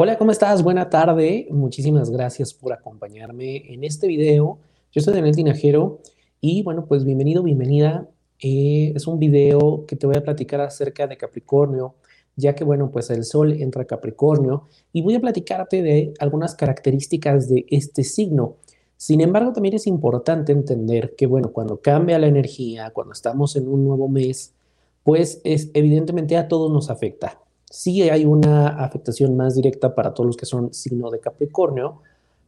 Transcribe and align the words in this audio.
Hola, 0.00 0.16
¿cómo 0.16 0.30
estás? 0.30 0.62
Buena 0.62 0.88
tarde. 0.88 1.48
Muchísimas 1.50 2.08
gracias 2.08 2.54
por 2.54 2.72
acompañarme 2.72 3.74
en 3.74 3.82
este 3.82 4.06
video. 4.06 4.60
Yo 4.92 5.02
soy 5.02 5.12
Daniel 5.12 5.34
Tinajero 5.34 5.98
y 6.40 6.62
bueno, 6.62 6.86
pues 6.86 7.04
bienvenido, 7.04 7.42
bienvenida. 7.42 8.08
Eh, 8.38 8.92
es 8.94 9.08
un 9.08 9.18
video 9.18 9.86
que 9.88 9.96
te 9.96 10.06
voy 10.06 10.14
a 10.16 10.22
platicar 10.22 10.60
acerca 10.60 11.08
de 11.08 11.16
Capricornio, 11.16 11.96
ya 12.36 12.54
que 12.54 12.62
bueno, 12.62 12.92
pues 12.92 13.10
el 13.10 13.24
Sol 13.24 13.60
entra 13.60 13.82
a 13.82 13.86
Capricornio 13.86 14.68
y 14.92 15.02
voy 15.02 15.16
a 15.16 15.20
platicarte 15.20 15.82
de 15.82 16.14
algunas 16.20 16.54
características 16.54 17.48
de 17.48 17.66
este 17.68 18.04
signo. 18.04 18.54
Sin 18.96 19.20
embargo, 19.20 19.52
también 19.52 19.74
es 19.74 19.88
importante 19.88 20.52
entender 20.52 21.16
que 21.16 21.26
bueno, 21.26 21.50
cuando 21.50 21.80
cambia 21.80 22.20
la 22.20 22.28
energía, 22.28 22.90
cuando 22.90 23.14
estamos 23.14 23.56
en 23.56 23.66
un 23.66 23.82
nuevo 23.82 24.08
mes, 24.08 24.54
pues 25.02 25.40
es 25.42 25.72
evidentemente 25.74 26.36
a 26.36 26.46
todos 26.46 26.70
nos 26.70 26.88
afecta 26.88 27.40
Sí 27.70 28.02
hay 28.08 28.24
una 28.24 28.68
afectación 28.68 29.36
más 29.36 29.54
directa 29.54 29.94
para 29.94 30.14
todos 30.14 30.26
los 30.26 30.36
que 30.36 30.46
son 30.46 30.72
signo 30.72 31.10
de 31.10 31.20
Capricornio, 31.20 32.00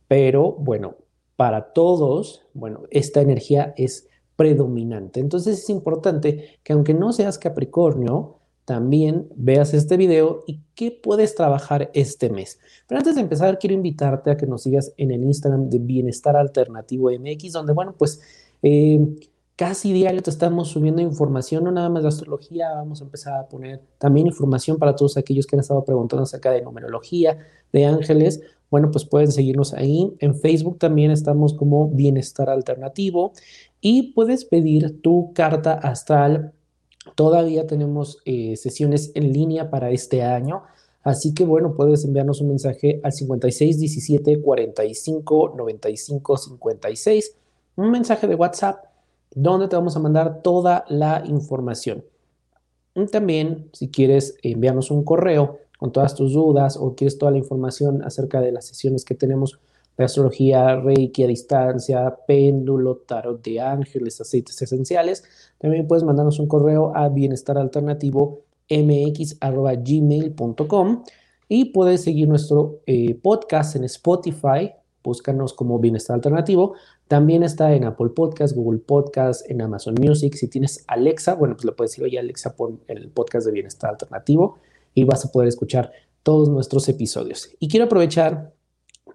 pero 0.09 0.53
bueno, 0.53 0.97
para 1.37 1.73
todos, 1.73 2.43
bueno, 2.55 2.83
esta 2.91 3.21
energía 3.21 3.75
es 3.77 4.09
predominante. 4.37 5.21
Entonces 5.21 5.59
es 5.59 5.71
importante 5.71 6.59
que 6.63 6.73
aunque 6.73 6.95
no 6.95 7.13
seas 7.13 7.39
Capricornio, 7.39 8.41
también 8.65 9.29
veas 9.35 9.75
este 9.75 9.97
video 9.97 10.45
y 10.47 10.61
qué 10.75 10.91
puedes 10.93 11.35
trabajar 11.35 11.91
este 11.93 12.31
mes. 12.31 12.59
Pero 12.87 13.01
antes 13.01 13.17
de 13.17 13.21
empezar, 13.21 13.59
quiero 13.59 13.75
invitarte 13.75 14.31
a 14.31 14.37
que 14.37 14.47
nos 14.47 14.63
sigas 14.63 14.93
en 14.97 15.11
el 15.11 15.25
Instagram 15.25 15.69
de 15.69 15.79
Bienestar 15.81 16.37
Alternativo 16.37 17.11
MX, 17.11 17.53
donde, 17.53 17.73
bueno, 17.73 17.95
pues 17.99 18.21
eh, 18.63 19.01
Casi 19.61 19.93
diario 19.93 20.23
te 20.23 20.31
estamos 20.31 20.69
subiendo 20.69 21.03
información, 21.03 21.65
no 21.65 21.71
nada 21.71 21.91
más 21.91 22.03
de 22.03 22.09
astrología, 22.09 22.73
vamos 22.73 23.03
a 23.03 23.05
empezar 23.05 23.35
a 23.35 23.47
poner 23.47 23.83
también 23.99 24.27
información 24.27 24.79
para 24.79 24.97
todos 24.97 25.19
aquellos 25.19 25.47
que 25.47 25.55
han 25.55 25.61
estado 25.61 25.85
preguntando 25.85 26.23
acerca 26.23 26.51
de 26.51 26.63
numerología, 26.63 27.37
de 27.71 27.85
ángeles. 27.85 28.41
Bueno, 28.71 28.91
pues 28.91 29.05
pueden 29.05 29.31
seguirnos 29.31 29.75
ahí. 29.75 30.17
En 30.19 30.35
Facebook 30.35 30.79
también 30.79 31.11
estamos 31.11 31.53
como 31.53 31.91
Bienestar 31.91 32.49
Alternativo 32.49 33.35
y 33.83 34.15
puedes 34.15 34.47
pedir 34.47 35.03
tu 35.03 35.35
carta 35.35 35.75
astral. 35.75 36.55
Todavía 37.15 37.67
tenemos 37.67 38.17
eh, 38.25 38.57
sesiones 38.57 39.13
en 39.15 39.31
línea 39.31 39.69
para 39.69 39.91
este 39.91 40.23
año. 40.23 40.63
Así 41.03 41.35
que 41.35 41.45
bueno, 41.45 41.75
puedes 41.75 42.03
enviarnos 42.07 42.41
un 42.41 42.49
mensaje 42.49 42.99
al 43.05 43.13
56 43.13 43.79
17 43.79 44.41
45 44.41 45.53
95 45.55 46.37
56, 46.39 47.37
un 47.77 47.91
mensaje 47.91 48.27
de 48.27 48.37
WhatsApp 48.37 48.90
donde 49.35 49.69
te 49.69 49.77
vamos 49.77 49.97
a 49.97 50.01
mandar 50.01 50.43
toda 50.43 50.85
la 50.89 51.23
información. 51.27 52.05
También, 53.13 53.71
si 53.73 53.89
quieres 53.89 54.37
enviarnos 54.43 54.91
un 54.91 55.05
correo 55.05 55.59
con 55.79 55.93
todas 55.93 56.15
tus 56.15 56.33
dudas 56.33 56.77
o 56.77 56.95
quieres 56.95 57.19
toda 57.19 57.33
la 57.33 57.39
información 57.39 58.03
acerca 58.03 58.41
de 58.41 58.53
las 58.53 58.67
sesiones 58.67 59.05
que 59.05 59.15
tenemos 59.15 59.59
de 59.97 60.05
astrología, 60.05 60.77
reiki 60.77 61.25
a 61.25 61.27
distancia, 61.27 62.17
péndulo, 62.27 62.97
tarot 63.07 63.43
de 63.43 63.61
ángeles, 63.61 64.21
aceites 64.21 64.61
esenciales, 64.63 65.25
también 65.59 65.87
puedes 65.87 66.05
mandarnos 66.05 66.39
un 66.39 66.49
correo 66.49 66.97
a 66.97 67.09
bienestaralternativo 67.09 68.41
mx.gmail.com 68.71 69.85
y 71.49 71.65
puedes 71.67 72.03
seguir 72.03 72.29
nuestro 72.29 72.81
eh, 72.87 73.15
podcast 73.15 73.77
en 73.77 73.85
Spotify, 73.85 74.73
búscanos 75.03 75.55
como 75.55 75.79
Bienestar 75.79 76.15
Alternativo. 76.15 76.75
También 77.09 77.43
está 77.43 77.75
en 77.75 77.85
Apple 77.85 78.11
Podcast, 78.11 78.55
Google 78.55 78.81
Podcast, 78.81 79.49
en 79.51 79.63
Amazon 79.63 79.95
Music. 80.01 80.35
Si 80.35 80.49
tienes 80.49 80.85
Alexa, 80.87 81.35
bueno, 81.35 81.55
pues 81.55 81.65
le 81.65 81.73
puedes 81.73 81.93
decir, 81.93 82.05
oye 82.05 82.19
Alexa, 82.19 82.55
pon 82.57 82.81
el 82.89 83.09
podcast 83.09 83.47
de 83.47 83.53
Bienestar 83.53 83.91
Alternativo 83.91 84.59
y 84.95 85.05
vas 85.05 85.25
a 85.25 85.33
poder 85.33 85.49
escuchar 85.49 85.93
todos 86.23 86.49
nuestros 86.49 86.89
episodios. 86.89 87.51
Y 87.59 87.69
quiero 87.69 87.87
aprovechar 87.87 88.53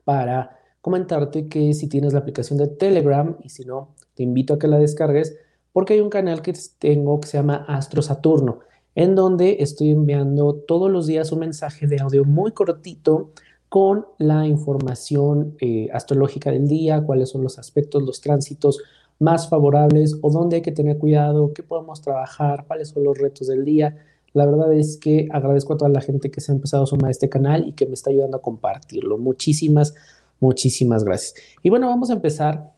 para 0.04 0.60
comentarte 0.82 1.48
que 1.48 1.74
si 1.74 1.88
tienes 1.88 2.14
la 2.14 2.20
aplicación 2.20 2.60
de 2.60 2.68
Telegram 2.68 3.38
y 3.44 3.50
si 3.50 3.66
no, 3.66 3.96
te 4.14 4.24
invito 4.24 4.54
a 4.54 4.60
que 4.60 4.68
la 4.68 4.78
descargues 4.78 5.36
porque 5.76 5.94
hay 5.94 6.00
un 6.00 6.10
canal 6.10 6.42
que 6.42 6.54
tengo 6.80 7.20
que 7.20 7.28
se 7.28 7.38
llama 7.38 7.66
Astro 7.68 8.02
Saturno, 8.02 8.60
en 8.96 9.14
donde 9.14 9.58
estoy 9.60 9.90
enviando 9.90 10.56
todos 10.56 10.90
los 10.90 11.06
días 11.06 11.34
un 11.34 11.40
mensaje 11.40 11.86
de 11.86 12.00
audio 12.00 12.24
muy 12.24 12.54
cortito 12.54 13.32
con 13.76 14.06
la 14.20 14.48
información 14.48 15.58
eh, 15.60 15.90
astrológica 15.92 16.50
del 16.50 16.66
día, 16.66 17.04
cuáles 17.04 17.28
son 17.28 17.44
los 17.44 17.60
aspectos, 17.60 18.02
los 18.04 18.22
tránsitos 18.22 18.82
más 19.20 19.50
favorables 19.50 20.18
o 20.22 20.32
dónde 20.32 20.56
hay 20.56 20.62
que 20.62 20.72
tener 20.72 20.98
cuidado, 20.98 21.52
qué 21.54 21.62
podemos 21.62 22.00
trabajar, 22.00 22.64
cuáles 22.68 22.88
son 22.88 23.04
los 23.04 23.18
retos 23.18 23.48
del 23.48 23.66
día. 23.66 23.98
La 24.32 24.46
verdad 24.46 24.72
es 24.72 24.96
que 24.96 25.28
agradezco 25.30 25.74
a 25.74 25.78
toda 25.78 25.90
la 25.90 26.00
gente 26.00 26.32
que 26.32 26.40
se 26.40 26.54
ha 26.54 26.56
empezado 26.56 26.84
a 26.84 26.86
sumar 26.86 27.10
a 27.10 27.12
este 27.12 27.28
canal 27.28 27.68
y 27.68 27.74
que 27.74 27.86
me 27.86 27.96
está 27.96 28.12
ayudando 28.12 28.38
a 28.38 28.42
compartirlo. 28.42 29.18
Muchísimas, 29.18 29.94
muchísimas 30.40 31.04
gracias. 31.04 31.34
Y 31.62 31.70
bueno, 31.70 31.88
vamos 31.88 32.10
a 32.12 32.14
empezar 32.14 32.72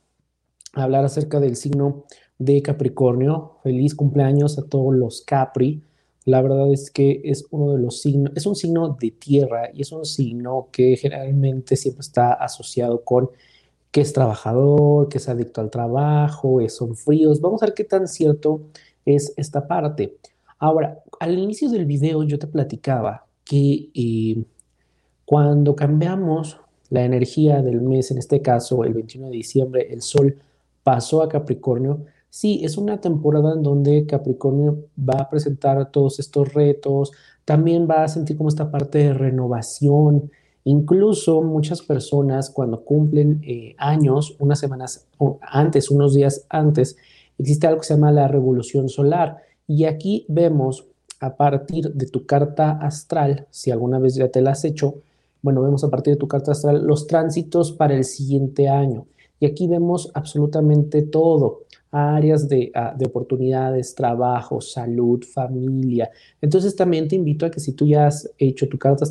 a 0.73 0.81
hablar 0.81 1.05
acerca 1.05 1.39
del 1.39 1.57
signo 1.57 2.05
de 2.39 2.63
Capricornio. 2.63 3.59
Feliz 3.61 3.93
cumpleaños 3.93 4.57
a 4.57 4.63
todos 4.63 4.95
los 4.95 5.21
Capri. 5.21 5.83
La 6.27 6.41
verdad 6.41 6.73
es 6.73 6.91
que 6.91 7.21
es 7.23 7.45
uno 7.51 7.71
de 7.71 7.79
los 7.79 8.01
signos, 8.01 8.33
es 8.35 8.45
un 8.45 8.53
signo 8.57 8.97
de 8.99 9.11
tierra 9.11 9.69
y 9.73 9.81
es 9.83 9.93
un 9.93 10.03
signo 10.03 10.67
que 10.73 10.97
generalmente 10.97 11.77
siempre 11.77 12.01
está 12.01 12.33
asociado 12.33 13.05
con 13.05 13.29
que 13.91 14.01
es 14.01 14.11
trabajador, 14.11 15.07
que 15.07 15.19
es 15.19 15.29
adicto 15.29 15.61
al 15.61 15.69
trabajo, 15.69 16.59
son 16.67 16.97
fríos. 16.97 17.39
Vamos 17.39 17.63
a 17.63 17.67
ver 17.67 17.73
qué 17.73 17.85
tan 17.85 18.09
cierto 18.09 18.59
es 19.05 19.33
esta 19.37 19.69
parte. 19.69 20.17
Ahora, 20.59 21.01
al 21.21 21.39
inicio 21.39 21.69
del 21.69 21.85
video 21.85 22.23
yo 22.23 22.37
te 22.37 22.47
platicaba 22.47 23.25
que 23.45 23.89
eh, 23.93 24.43
cuando 25.23 25.77
cambiamos 25.77 26.59
la 26.89 27.05
energía 27.05 27.61
del 27.61 27.79
mes, 27.79 28.11
en 28.11 28.17
este 28.17 28.41
caso 28.41 28.83
el 28.83 28.93
21 28.95 29.29
de 29.29 29.33
diciembre, 29.33 29.87
el 29.93 30.01
sol 30.01 30.37
pasó 30.83 31.23
a 31.23 31.29
Capricornio, 31.29 32.03
Sí, 32.29 32.61
es 32.63 32.77
una 32.77 32.99
temporada 32.99 33.53
en 33.53 33.63
donde 33.63 34.05
Capricornio 34.05 34.85
va 34.97 35.21
a 35.21 35.29
presentar 35.29 35.91
todos 35.91 36.19
estos 36.19 36.53
retos, 36.53 37.11
también 37.45 37.87
va 37.89 38.03
a 38.03 38.07
sentir 38.07 38.37
como 38.37 38.49
esta 38.49 38.69
parte 38.69 38.99
de 38.99 39.13
renovación. 39.13 40.31
Incluso 40.65 41.41
muchas 41.41 41.81
personas 41.81 42.49
cuando 42.49 42.83
cumplen 42.83 43.41
eh, 43.43 43.73
años, 43.77 44.35
unas 44.39 44.59
semanas 44.59 45.07
antes, 45.41 45.89
unos 45.89 46.13
días 46.13 46.45
antes, 46.49 46.97
existe 47.37 47.67
algo 47.67 47.79
que 47.79 47.87
se 47.87 47.93
llama 47.93 48.11
la 48.11 48.27
revolución 48.27 48.89
solar. 48.89 49.37
Y 49.65 49.85
aquí 49.85 50.25
vemos 50.27 50.85
a 51.19 51.35
partir 51.37 51.93
de 51.93 52.05
tu 52.05 52.25
carta 52.25 52.71
astral, 52.71 53.47
si 53.49 53.71
alguna 53.71 53.97
vez 53.99 54.15
ya 54.15 54.29
te 54.29 54.41
la 54.41 54.51
has 54.51 54.65
hecho, 54.65 54.95
bueno, 55.41 55.61
vemos 55.61 55.83
a 55.83 55.89
partir 55.89 56.13
de 56.13 56.19
tu 56.19 56.27
carta 56.27 56.51
astral 56.51 56.85
los 56.85 57.07
tránsitos 57.07 57.71
para 57.71 57.95
el 57.95 58.03
siguiente 58.03 58.67
año. 58.67 59.05
Y 59.39 59.45
aquí 59.45 59.67
vemos 59.67 60.11
absolutamente 60.13 61.01
todo 61.03 61.61
áreas 61.91 62.47
ah, 62.73 62.93
de, 62.97 63.05
oportunidades, 63.05 63.95
trabajo, 63.95 64.61
salud, 64.61 65.23
familia. 65.23 66.09
Entonces 66.41 66.75
también 66.75 67.07
te 67.07 67.15
invito 67.15 67.45
a 67.45 67.51
que 67.51 67.59
si 67.59 67.73
tú 67.73 67.85
ya 67.85 68.07
has 68.07 68.29
hecho 68.37 68.67
tu 68.67 68.77
carta 68.77 69.05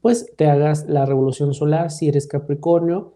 pues 0.00 0.30
te 0.36 0.46
hagas 0.46 0.86
la 0.86 1.06
revolución 1.06 1.54
solar 1.54 1.90
si 1.90 2.08
eres 2.08 2.26
Capricornio. 2.26 3.14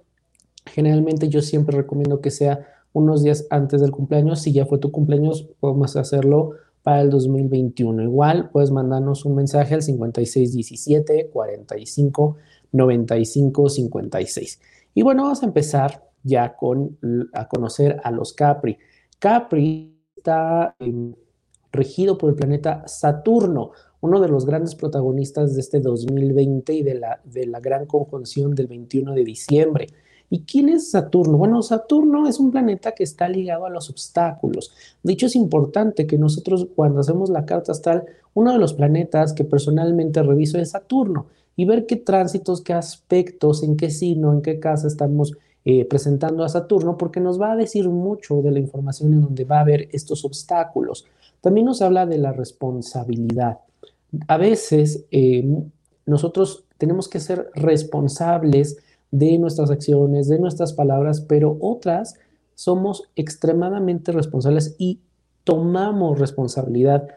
Generalmente 0.67 1.29
yo 1.29 1.43
siempre 1.43 1.77
recomiendo 1.77 2.21
que 2.21 2.31
sea 2.31 2.67
unos 2.93 3.23
días 3.23 3.47
antes 3.51 3.81
del 3.81 3.91
cumpleaños. 3.91 4.41
Si 4.41 4.53
ya 4.53 4.67
fue 4.67 4.79
tu 4.79 4.91
cumpleaños, 4.91 5.49
podemos 5.61 5.97
hacerlo 5.97 6.53
para 6.83 7.03
el 7.03 7.11
2021. 7.11 8.03
Igual 8.03 8.51
puedes 8.51 8.71
mandarnos 8.71 9.25
un 9.25 9.35
mensaje 9.35 9.75
al 9.75 9.83
5617 9.83 11.29
45 11.31 12.37
95 12.73 13.69
56. 13.69 14.61
Y 14.95 15.03
bueno, 15.03 15.25
vamos 15.25 15.43
a 15.43 15.47
empezar 15.47 16.09
ya 16.23 16.57
con 16.57 16.99
a 17.33 17.49
conocer 17.49 18.01
a 18.03 18.11
los 18.11 18.33
Capri. 18.33 18.79
Capri 19.19 19.97
está 20.17 20.75
em, 20.79 21.15
regido 21.73 22.19
por 22.19 22.31
el 22.31 22.37
planeta 22.37 22.87
Saturno, 22.87 23.73
uno 24.01 24.21
de 24.21 24.29
los 24.29 24.47
grandes 24.47 24.75
protagonistas 24.75 25.55
de 25.55 25.61
este 25.61 25.81
2020 25.81 26.73
y 26.73 26.83
de 26.83 26.95
la, 26.95 27.21
de 27.25 27.47
la 27.47 27.61
gran 27.61 27.87
conjunción 27.87 28.55
del 28.55 28.69
21 28.69 29.13
de 29.13 29.25
diciembre. 29.25 29.87
¿Y 30.31 30.43
quién 30.43 30.69
es 30.69 30.91
Saturno? 30.91 31.39
Bueno, 31.39 31.63
Saturno 31.63 32.29
es 32.29 32.39
un 32.39 32.51
planeta 32.51 32.93
que 32.93 33.03
está 33.03 33.29
ligado 33.29 33.65
a 33.65 33.71
los 33.71 33.89
obstáculos. 33.89 34.73
De 35.03 35.15
hecho, 35.15 35.27
es 35.27 35.35
importante 35.35 36.07
que 36.07 36.19
nosotros 36.19 36.69
cuando 36.77 37.01
hacemos 37.01 37.31
la 37.31 37.47
carta 37.47 37.73
astral, 37.73 38.05
uno 38.35 38.53
de 38.53 38.59
los 38.59 38.75
planetas 38.75 39.33
que 39.33 39.45
personalmente 39.45 40.23
reviso 40.23 40.59
es 40.59 40.71
Saturno 40.71 41.27
y 41.57 41.65
ver 41.65 41.87
qué 41.87 41.97
tránsitos, 41.97 42.61
qué 42.61 42.75
aspectos, 42.75 43.63
en 43.63 43.77
qué 43.77 43.91
signo, 43.91 44.33
en 44.33 44.43
qué 44.43 44.61
casa 44.61 44.87
estamos 44.87 45.33
eh, 45.71 45.85
presentando 45.85 46.45
a 46.45 46.49
Saturno 46.49 46.97
porque 46.97 47.21
nos 47.21 47.39
va 47.39 47.53
a 47.53 47.57
decir 47.57 47.91
mucho 47.91 48.41
de 48.41 48.51
la 48.51 48.59
información 48.59 49.13
en 49.13 49.21
donde 49.21 49.45
va 49.45 49.59
a 49.59 49.61
haber 49.61 49.91
estos 49.93 50.25
obstáculos. 50.25 51.05
También 51.43 51.67
nos 51.67 51.83
habla 51.83 52.07
de 52.07 52.17
la 52.17 52.33
responsabilidad. 52.33 53.59
A 54.29 54.39
veces 54.39 55.05
eh, 55.11 55.47
nosotros 56.07 56.65
tenemos 56.79 57.07
que 57.07 57.21
ser 57.21 57.51
responsables 57.55 58.79
de 59.11 59.37
nuestras 59.37 59.71
acciones, 59.71 60.27
de 60.29 60.39
nuestras 60.39 60.73
palabras, 60.73 61.21
pero 61.21 61.59
otras 61.61 62.15
somos 62.55 63.03
extremadamente 63.15 64.11
responsables 64.11 64.75
y 64.79 65.01
tomamos 65.45 66.19
responsabilidad 66.19 67.09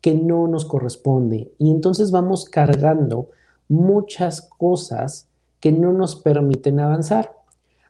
que 0.00 0.14
no 0.14 0.48
nos 0.48 0.64
corresponde. 0.64 1.52
Y 1.58 1.70
entonces 1.70 2.10
vamos 2.10 2.46
cargando 2.46 3.28
muchas 3.68 4.40
cosas 4.40 5.28
que 5.60 5.72
no 5.72 5.92
nos 5.92 6.16
permiten 6.16 6.80
avanzar. 6.80 7.37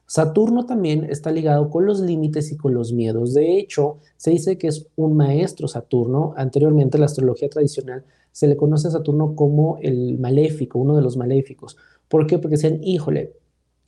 Saturno 0.09 0.65
también 0.65 1.05
está 1.05 1.31
ligado 1.31 1.69
con 1.69 1.85
los 1.85 2.01
límites 2.01 2.51
y 2.51 2.57
con 2.57 2.73
los 2.73 2.95
miedos. 2.95 3.35
De 3.35 3.59
hecho, 3.59 3.99
se 4.17 4.31
dice 4.31 4.57
que 4.57 4.69
es 4.69 4.87
un 4.97 5.15
maestro 5.15 5.69
Saturno. 5.69 6.33
Anteriormente, 6.39 6.97
en 6.97 7.03
la 7.03 7.07
astrología 7.07 7.51
tradicional 7.51 8.07
se 8.33 8.49
le 8.49 8.57
conoce 8.57 8.89
a 8.89 8.93
Saturno 8.93 9.37
como 9.37 9.77
el 9.83 10.19
maléfico, 10.19 10.79
uno 10.79 10.97
de 10.97 11.03
los 11.03 11.19
maléficos. 11.19 11.77
¿Por 12.09 12.27
qué? 12.27 12.39
Porque 12.39 12.57
decían, 12.57 12.83
híjole, 12.83 13.35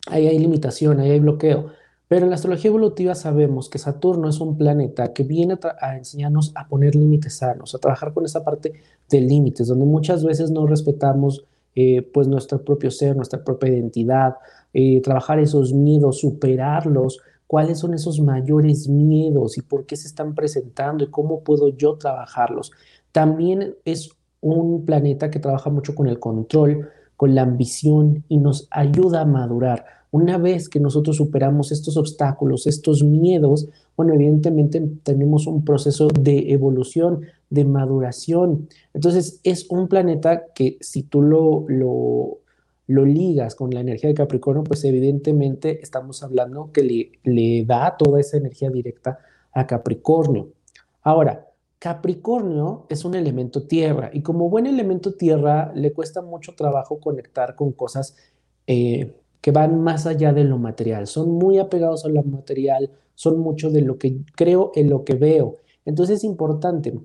ahí 0.09 0.27
hay 0.27 0.39
limitación, 0.39 1.01
ahí 1.01 1.11
hay 1.11 1.21
bloqueo. 1.21 1.71
Pero 2.07 2.25
en 2.25 2.31
la 2.31 2.37
astrología 2.37 2.69
evolutiva 2.69 3.15
sabemos 3.15 3.71
que 3.71 3.79
Saturno 3.79 4.29
es 4.29 4.41
un 4.41 4.59
planeta 4.59 5.15
que 5.15 5.23
viene 5.23 5.59
a, 5.81 5.97
enseñarnos 5.97 6.53
a 6.55 6.69
poner 6.69 6.97
límites 6.97 7.37
sanos, 7.37 7.75
a 7.75 7.79
trabajar 7.79 8.13
con 8.13 8.27
esa 8.27 8.45
parte 8.45 8.75
de 9.09 9.21
límites, 9.23 9.69
donde 9.69 9.87
muchas 9.87 10.23
veces 10.23 10.51
no 10.51 10.67
respetamos 10.67 11.47
eh, 11.83 12.03
pues 12.03 12.29
nuestro 12.29 12.63
propio 12.63 12.91
ser, 12.91 13.17
nuestra 13.17 13.43
propia 13.43 13.71
identidad, 13.71 14.35
eh, 14.75 15.01
trabajar 15.01 15.39
esos 15.39 15.73
miedos, 15.73 16.19
superarlos, 16.19 17.21
cuáles 17.47 17.79
son 17.79 17.95
esos 17.95 18.21
mayores 18.21 18.87
miedos 18.87 19.57
y 19.57 19.63
por 19.63 19.87
qué 19.87 19.97
se 19.97 20.07
están 20.07 20.35
presentando 20.35 21.05
y 21.05 21.07
cómo 21.07 21.41
puedo 21.41 21.71
yo 21.71 21.95
trabajarlos. 21.95 22.71
También 23.13 23.77
es 23.87 24.11
un 24.43 24.85
planeta 24.85 25.31
que 25.31 25.39
trabaja 25.39 25.71
mucho 25.71 25.95
con 25.95 26.07
el 26.07 26.19
control, 26.19 26.91
con 27.17 27.35
la 27.35 27.43
ambición 27.43 28.25
y 28.29 28.37
nos 28.37 28.69
ayuda 28.71 29.23
a 29.23 29.25
madurar. 29.25 29.87
Una 30.11 30.37
vez 30.37 30.69
que 30.69 30.81
nosotros 30.81 31.17
superamos 31.17 31.73
estos 31.73 31.97
obstáculos, 31.97 32.67
estos 32.67 33.03
miedos, 33.03 33.69
bueno, 34.01 34.15
evidentemente 34.15 34.81
tenemos 35.03 35.47
un 35.47 35.63
proceso 35.63 36.09
de 36.09 36.53
evolución, 36.53 37.27
de 37.51 37.67
maduración. 37.67 38.67
Entonces, 38.95 39.41
es 39.45 39.67
un 39.69 39.89
planeta 39.89 40.47
que 40.55 40.79
si 40.81 41.03
tú 41.03 41.21
lo, 41.21 41.67
lo, 41.69 42.39
ligas 43.05 43.55
con 43.55 43.69
la 43.73 43.81
energía 43.81 44.09
de 44.09 44.15
Capricornio, 44.15 44.65
pues 44.65 44.85
evidentemente 44.85 45.83
estamos 45.83 46.23
hablando 46.23 46.71
que 46.73 46.83
le, 46.83 47.13
le 47.25 47.67
da 47.67 47.99
toda 47.99 48.21
esa 48.21 48.39
energía 48.39 48.71
directa 48.71 49.19
a 49.53 49.67
Capricornio. 49.67 50.49
Ahora, 51.03 51.47
Capricornio 51.79 52.87
es 52.89 53.05
un 53.05 53.15
elemento 53.15 53.67
tierra 53.67 54.09
y 54.15 54.23
como 54.23 54.49
buen 54.49 54.65
elemento 54.65 55.13
tierra 55.13 55.73
le 55.75 55.93
cuesta 55.93 56.23
mucho 56.23 56.55
trabajo 56.55 57.01
conectar 57.01 57.55
con 57.55 57.73
cosas 57.73 58.17
eh, 58.67 59.13
que 59.41 59.51
van 59.51 59.81
más 59.83 60.07
allá 60.07 60.33
de 60.33 60.45
lo 60.45 60.59
material. 60.59 61.07
Son 61.07 61.31
muy 61.31 61.59
apegados 61.59 62.05
a 62.05 62.09
lo 62.09 62.23
material, 62.23 62.91
son 63.15 63.39
mucho 63.39 63.71
de 63.71 63.83
lo 63.83 63.99
que 63.99 64.19
creo 64.35 64.73
en 64.75 64.91
lo 64.91 65.05
que 65.05 65.15
veo. 65.15 65.57
Entonces 65.85 66.19
es 66.19 66.25
importante, 66.25 66.99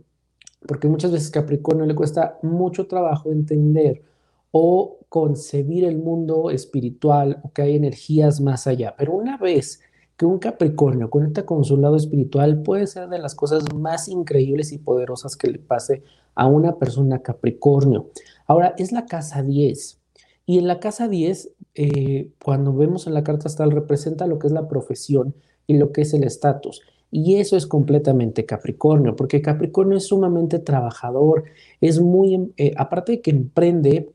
porque 0.68 0.88
muchas 0.88 1.12
veces 1.12 1.32
Capricornio 1.32 1.86
le 1.86 1.96
cuesta 1.96 2.38
mucho 2.42 2.88
trabajo 2.88 3.32
entender 3.32 4.04
o 4.52 5.00
concebir 5.10 5.86
el 5.86 5.98
mundo 5.98 6.50
espiritual 6.50 7.40
o 7.44 7.52
que 7.52 7.62
hay 7.62 7.76
energías 7.76 8.42
más 8.42 8.68
allá. 8.68 8.96
Pero 8.98 9.14
una 9.14 9.38
vez 9.38 9.82
que 10.18 10.26
un 10.26 10.40
Capricornio 10.40 11.10
conecta 11.10 11.46
con 11.46 11.64
su 11.64 11.78
lado 11.78 11.98
espiritual 11.98 12.62
puede 12.62 12.88
ser 12.88 13.10
de 13.10 13.20
las 13.20 13.36
cosas 13.36 13.66
más 13.74 14.08
increíbles 14.08 14.72
y 14.72 14.78
poderosas 14.78 15.36
que 15.36 15.50
le 15.50 15.60
pase 15.60 16.04
a 16.36 16.48
una 16.48 16.78
persona 16.78 17.20
Capricornio. 17.20 18.12
Ahora, 18.48 18.76
es 18.78 18.92
la 18.92 19.06
casa 19.06 19.42
10. 19.42 20.00
Y 20.46 20.60
en 20.60 20.68
la 20.68 20.80
casa 20.80 21.08
10, 21.08 21.52
eh, 21.74 22.30
cuando 22.44 22.74
vemos 22.74 23.08
en 23.08 23.14
la 23.14 23.24
carta 23.24 23.48
astral, 23.48 23.72
representa 23.72 24.28
lo 24.28 24.40
que 24.40 24.48
es 24.48 24.54
la 24.54 24.68
profesión 24.68 25.36
y 25.68 25.78
lo 25.78 25.92
que 25.92 26.02
es 26.02 26.14
el 26.14 26.24
estatus. 26.24 26.82
Y 27.12 27.38
eso 27.38 27.56
es 27.58 27.66
completamente 27.66 28.46
Capricornio, 28.46 29.16
porque 29.16 29.42
Capricornio 29.42 29.98
es 29.98 30.08
sumamente 30.08 30.60
trabajador, 30.60 31.46
es 31.82 32.00
muy, 32.00 32.54
eh, 32.58 32.74
aparte 32.78 33.14
de 33.14 33.22
que 33.22 33.32
emprende, 33.32 34.12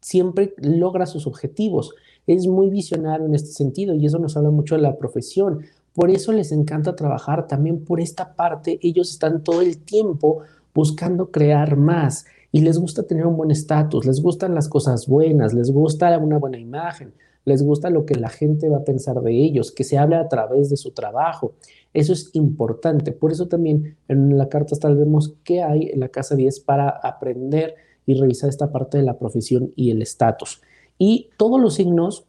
siempre 0.00 0.54
logra 0.58 1.06
sus 1.06 1.26
objetivos, 1.26 1.94
es 2.26 2.46
muy 2.46 2.70
visionario 2.70 3.26
en 3.26 3.34
este 3.34 3.50
sentido 3.50 3.94
y 3.94 4.06
eso 4.06 4.18
nos 4.18 4.36
habla 4.36 4.50
mucho 4.50 4.76
de 4.76 4.82
la 4.82 4.96
profesión. 4.96 5.62
Por 5.92 6.10
eso 6.10 6.32
les 6.32 6.52
encanta 6.52 6.94
trabajar 6.94 7.46
también 7.48 7.84
por 7.84 8.00
esta 8.00 8.34
parte, 8.34 8.78
ellos 8.82 9.10
están 9.10 9.42
todo 9.42 9.60
el 9.60 9.78
tiempo 9.78 10.42
buscando 10.72 11.30
crear 11.30 11.76
más 11.76 12.26
y 12.52 12.60
les 12.62 12.78
gusta 12.78 13.04
tener 13.04 13.26
un 13.26 13.36
buen 13.36 13.50
estatus, 13.50 14.06
les 14.06 14.20
gustan 14.22 14.54
las 14.54 14.68
cosas 14.68 15.06
buenas, 15.06 15.54
les 15.54 15.70
gusta 15.70 16.18
una 16.18 16.38
buena 16.38 16.58
imagen, 16.58 17.12
les 17.44 17.62
gusta 17.62 17.90
lo 17.90 18.04
que 18.04 18.16
la 18.16 18.28
gente 18.28 18.68
va 18.68 18.78
a 18.78 18.84
pensar 18.84 19.20
de 19.20 19.32
ellos, 19.32 19.72
que 19.72 19.84
se 19.84 19.98
hable 19.98 20.16
a 20.16 20.28
través 20.28 20.68
de 20.68 20.76
su 20.76 20.90
trabajo. 20.90 21.54
Eso 21.94 22.12
es 22.12 22.30
importante. 22.34 23.12
Por 23.12 23.32
eso 23.32 23.48
también 23.48 23.96
en 24.08 24.36
la 24.36 24.48
carta 24.48 24.74
astral 24.74 24.96
vemos 24.96 25.34
qué 25.44 25.62
hay 25.62 25.90
en 25.92 26.00
la 26.00 26.08
casa 26.08 26.34
10 26.34 26.60
para 26.60 26.88
aprender 26.88 27.76
y 28.06 28.14
revisar 28.14 28.50
esta 28.50 28.70
parte 28.70 28.98
de 28.98 29.04
la 29.04 29.18
profesión 29.18 29.72
y 29.76 29.90
el 29.90 30.02
estatus. 30.02 30.60
Y 30.98 31.30
todos 31.36 31.60
los 31.60 31.74
signos 31.74 32.26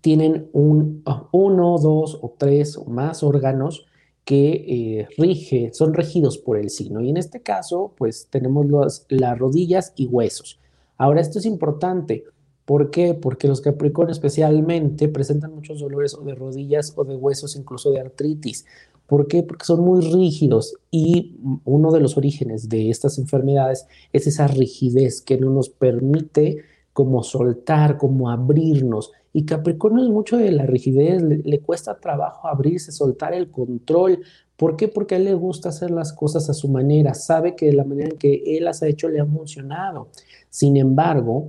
tienen 0.00 0.48
un, 0.52 1.04
uno, 1.32 1.78
dos 1.78 2.18
o 2.22 2.34
tres 2.38 2.76
o 2.76 2.84
más 2.84 3.22
órganos 3.22 3.86
que 4.24 4.50
eh, 4.50 5.08
rige, 5.18 5.70
son 5.72 5.94
regidos 5.94 6.38
por 6.38 6.56
el 6.56 6.70
signo. 6.70 7.00
Y 7.00 7.10
en 7.10 7.16
este 7.16 7.40
caso, 7.40 7.92
pues 7.96 8.28
tenemos 8.30 8.66
las 9.08 9.38
rodillas 9.38 9.92
y 9.96 10.06
huesos. 10.06 10.60
Ahora, 10.96 11.20
esto 11.20 11.38
es 11.38 11.46
importante. 11.46 12.24
¿Por 12.64 12.90
qué? 12.90 13.14
Porque 13.14 13.48
los 13.48 13.60
Capricornios 13.60 14.18
especialmente 14.18 15.08
presentan 15.08 15.54
muchos 15.54 15.80
dolores 15.80 16.14
o 16.14 16.22
de 16.22 16.34
rodillas 16.34 16.92
o 16.96 17.04
de 17.04 17.16
huesos, 17.16 17.56
incluso 17.56 17.90
de 17.90 18.00
artritis. 18.00 18.64
¿Por 19.06 19.26
qué? 19.26 19.42
Porque 19.42 19.66
son 19.66 19.80
muy 19.80 20.00
rígidos 20.00 20.76
y 20.90 21.36
uno 21.64 21.90
de 21.90 22.00
los 22.00 22.16
orígenes 22.16 22.68
de 22.68 22.88
estas 22.88 23.18
enfermedades 23.18 23.86
es 24.12 24.26
esa 24.26 24.46
rigidez 24.46 25.20
que 25.20 25.36
no 25.36 25.50
nos 25.50 25.68
permite 25.68 26.64
como 26.92 27.22
soltar, 27.22 27.96
como 27.96 28.30
abrirnos. 28.30 29.12
Y 29.32 29.46
Capricornio 29.46 30.04
es 30.04 30.10
mucho 30.10 30.36
de 30.36 30.52
la 30.52 30.66
rigidez, 30.66 31.22
le, 31.22 31.60
cuesta 31.60 31.98
trabajo 31.98 32.48
abrirse, 32.48 32.92
soltar 32.92 33.32
el 33.32 33.50
control. 33.50 34.20
¿Por 34.56 34.76
qué? 34.76 34.88
Porque 34.88 35.14
a 35.14 35.18
él 35.18 35.24
le 35.24 35.34
gusta 35.34 35.70
hacer 35.70 35.90
las 35.90 36.12
cosas 36.12 36.50
a 36.50 36.54
su 36.54 36.68
manera, 36.68 37.14
sabe 37.14 37.56
que 37.56 37.72
la 37.72 37.84
manera 37.84 38.10
en 38.10 38.18
que 38.18 38.42
él 38.58 38.64
las 38.64 38.82
ha 38.82 38.88
hecho 38.88 39.08
le 39.08 39.20
ha 39.20 39.26
funcionado. 39.26 40.08
Sin 40.50 40.76
embargo, 40.76 41.48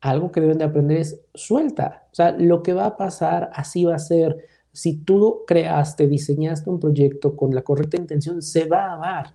algo 0.00 0.32
que 0.32 0.40
deben 0.40 0.58
de 0.58 0.64
aprender 0.64 0.98
es 0.98 1.20
suelta. 1.32 2.08
O 2.10 2.14
sea, 2.14 2.32
lo 2.32 2.62
que 2.62 2.72
va 2.72 2.86
a 2.86 2.96
pasar, 2.96 3.50
así 3.54 3.84
va 3.84 3.94
a 3.94 4.00
ser. 4.00 4.36
Si 4.72 4.96
tú 4.96 5.42
creaste, 5.46 6.08
diseñaste 6.08 6.70
un 6.70 6.80
proyecto 6.80 7.36
con 7.36 7.54
la 7.54 7.62
correcta 7.62 7.98
intención, 7.98 8.42
se 8.42 8.64
va 8.64 8.94
a 8.94 8.96
dar. 8.96 9.34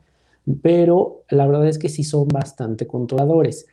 Pero 0.61 1.23
la 1.29 1.47
verdad 1.47 1.67
es 1.67 1.77
que 1.77 1.87
sí 1.87 2.03
son 2.03 2.27
bastante 2.27 2.85
controladores. 2.85 3.65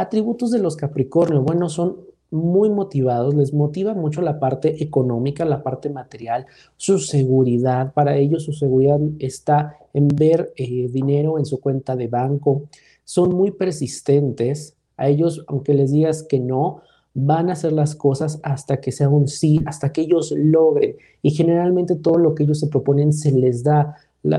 Atributos 0.00 0.50
de 0.50 0.60
los 0.60 0.76
Capricornio, 0.76 1.42
bueno, 1.42 1.68
son 1.68 1.98
muy 2.30 2.70
motivados, 2.70 3.34
les 3.34 3.52
motiva 3.52 3.92
mucho 3.92 4.22
la 4.22 4.40
parte 4.40 4.82
económica, 4.82 5.44
la 5.44 5.62
parte 5.62 5.90
material, 5.90 6.46
su 6.78 6.98
seguridad. 6.98 7.92
Para 7.92 8.16
ellos 8.16 8.44
su 8.44 8.54
seguridad 8.54 8.98
está 9.18 9.76
en 9.92 10.08
ver 10.08 10.54
eh, 10.56 10.88
dinero 10.90 11.38
en 11.38 11.44
su 11.44 11.60
cuenta 11.60 11.96
de 11.96 12.08
banco. 12.08 12.62
Son 13.04 13.34
muy 13.34 13.50
persistentes. 13.50 14.74
A 14.96 15.08
ellos, 15.08 15.44
aunque 15.48 15.74
les 15.74 15.92
digas 15.92 16.22
que 16.22 16.40
no, 16.40 16.80
van 17.12 17.50
a 17.50 17.52
hacer 17.52 17.72
las 17.72 17.94
cosas 17.94 18.40
hasta 18.42 18.80
que 18.80 18.92
sea 18.92 19.10
un 19.10 19.28
sí, 19.28 19.60
hasta 19.66 19.92
que 19.92 20.00
ellos 20.00 20.32
logren. 20.34 20.96
Y 21.20 21.32
generalmente 21.32 21.96
todo 21.96 22.16
lo 22.16 22.34
que 22.34 22.44
ellos 22.44 22.60
se 22.60 22.68
proponen 22.68 23.12
se 23.12 23.32
les 23.32 23.64
da. 23.64 23.96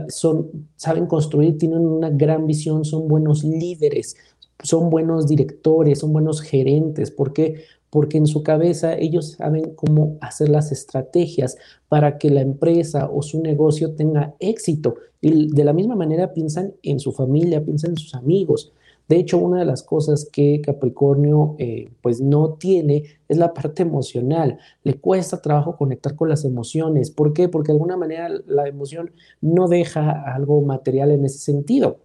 son, 0.10 0.70
saben 0.76 1.06
construir, 1.06 1.60
tienen 1.60 1.86
una 1.86 2.10
gran 2.10 2.48
visión, 2.48 2.84
son 2.84 3.08
buenos 3.08 3.44
líderes, 3.44 4.16
son 4.64 4.90
buenos 4.90 5.28
directores, 5.28 6.00
son 6.00 6.14
buenos 6.14 6.42
gerentes. 6.42 7.12
¿Por 7.12 7.34
qué? 7.34 7.64
Porque 7.90 8.18
en 8.18 8.28
su 8.28 8.44
cabeza 8.44 8.98
ellos 8.98 9.34
saben 9.34 9.74
cómo 9.76 10.18
hacer 10.22 10.50
las 10.50 10.72
estrategias 10.72 11.58
para 11.90 12.18
que 12.18 12.30
la 12.30 12.42
empresa 12.42 13.10
o 13.12 13.22
su 13.22 13.42
negocio 13.42 13.96
tenga 13.96 14.36
éxito. 14.40 14.96
Y 15.20 15.54
de 15.54 15.64
la 15.64 15.74
misma 15.74 15.96
manera 15.96 16.34
piensan 16.34 16.74
en 16.84 17.00
su 17.00 17.12
familia, 17.12 17.64
piensan 17.64 17.92
en 17.92 17.98
sus 17.98 18.16
amigos. 18.16 18.72
De 19.12 19.18
hecho, 19.18 19.40
una 19.40 19.60
de 19.60 19.66
las 19.66 19.84
cosas 19.84 20.30
que 20.32 20.62
Capricornio 20.62 21.56
eh, 21.60 21.90
pues 22.02 22.22
no 22.22 22.54
tiene 22.54 23.04
es 23.28 23.38
la 23.38 23.54
parte 23.54 23.82
emocional. 23.84 24.58
Le 24.84 25.02
cuesta 25.02 25.42
trabajo 25.42 25.76
conectar 25.76 26.16
con 26.16 26.30
las 26.30 26.46
emociones. 26.46 27.12
¿Por 27.12 27.34
qué? 27.34 27.50
Porque 27.50 27.74
de 27.74 27.74
alguna 27.74 27.98
manera 27.98 28.30
la 28.48 28.70
emoción 28.70 29.12
no 29.42 29.68
deja 29.68 30.34
algo 30.34 30.62
material 30.62 31.12
en 31.12 31.26
ese 31.26 31.40
sentido. 31.40 32.00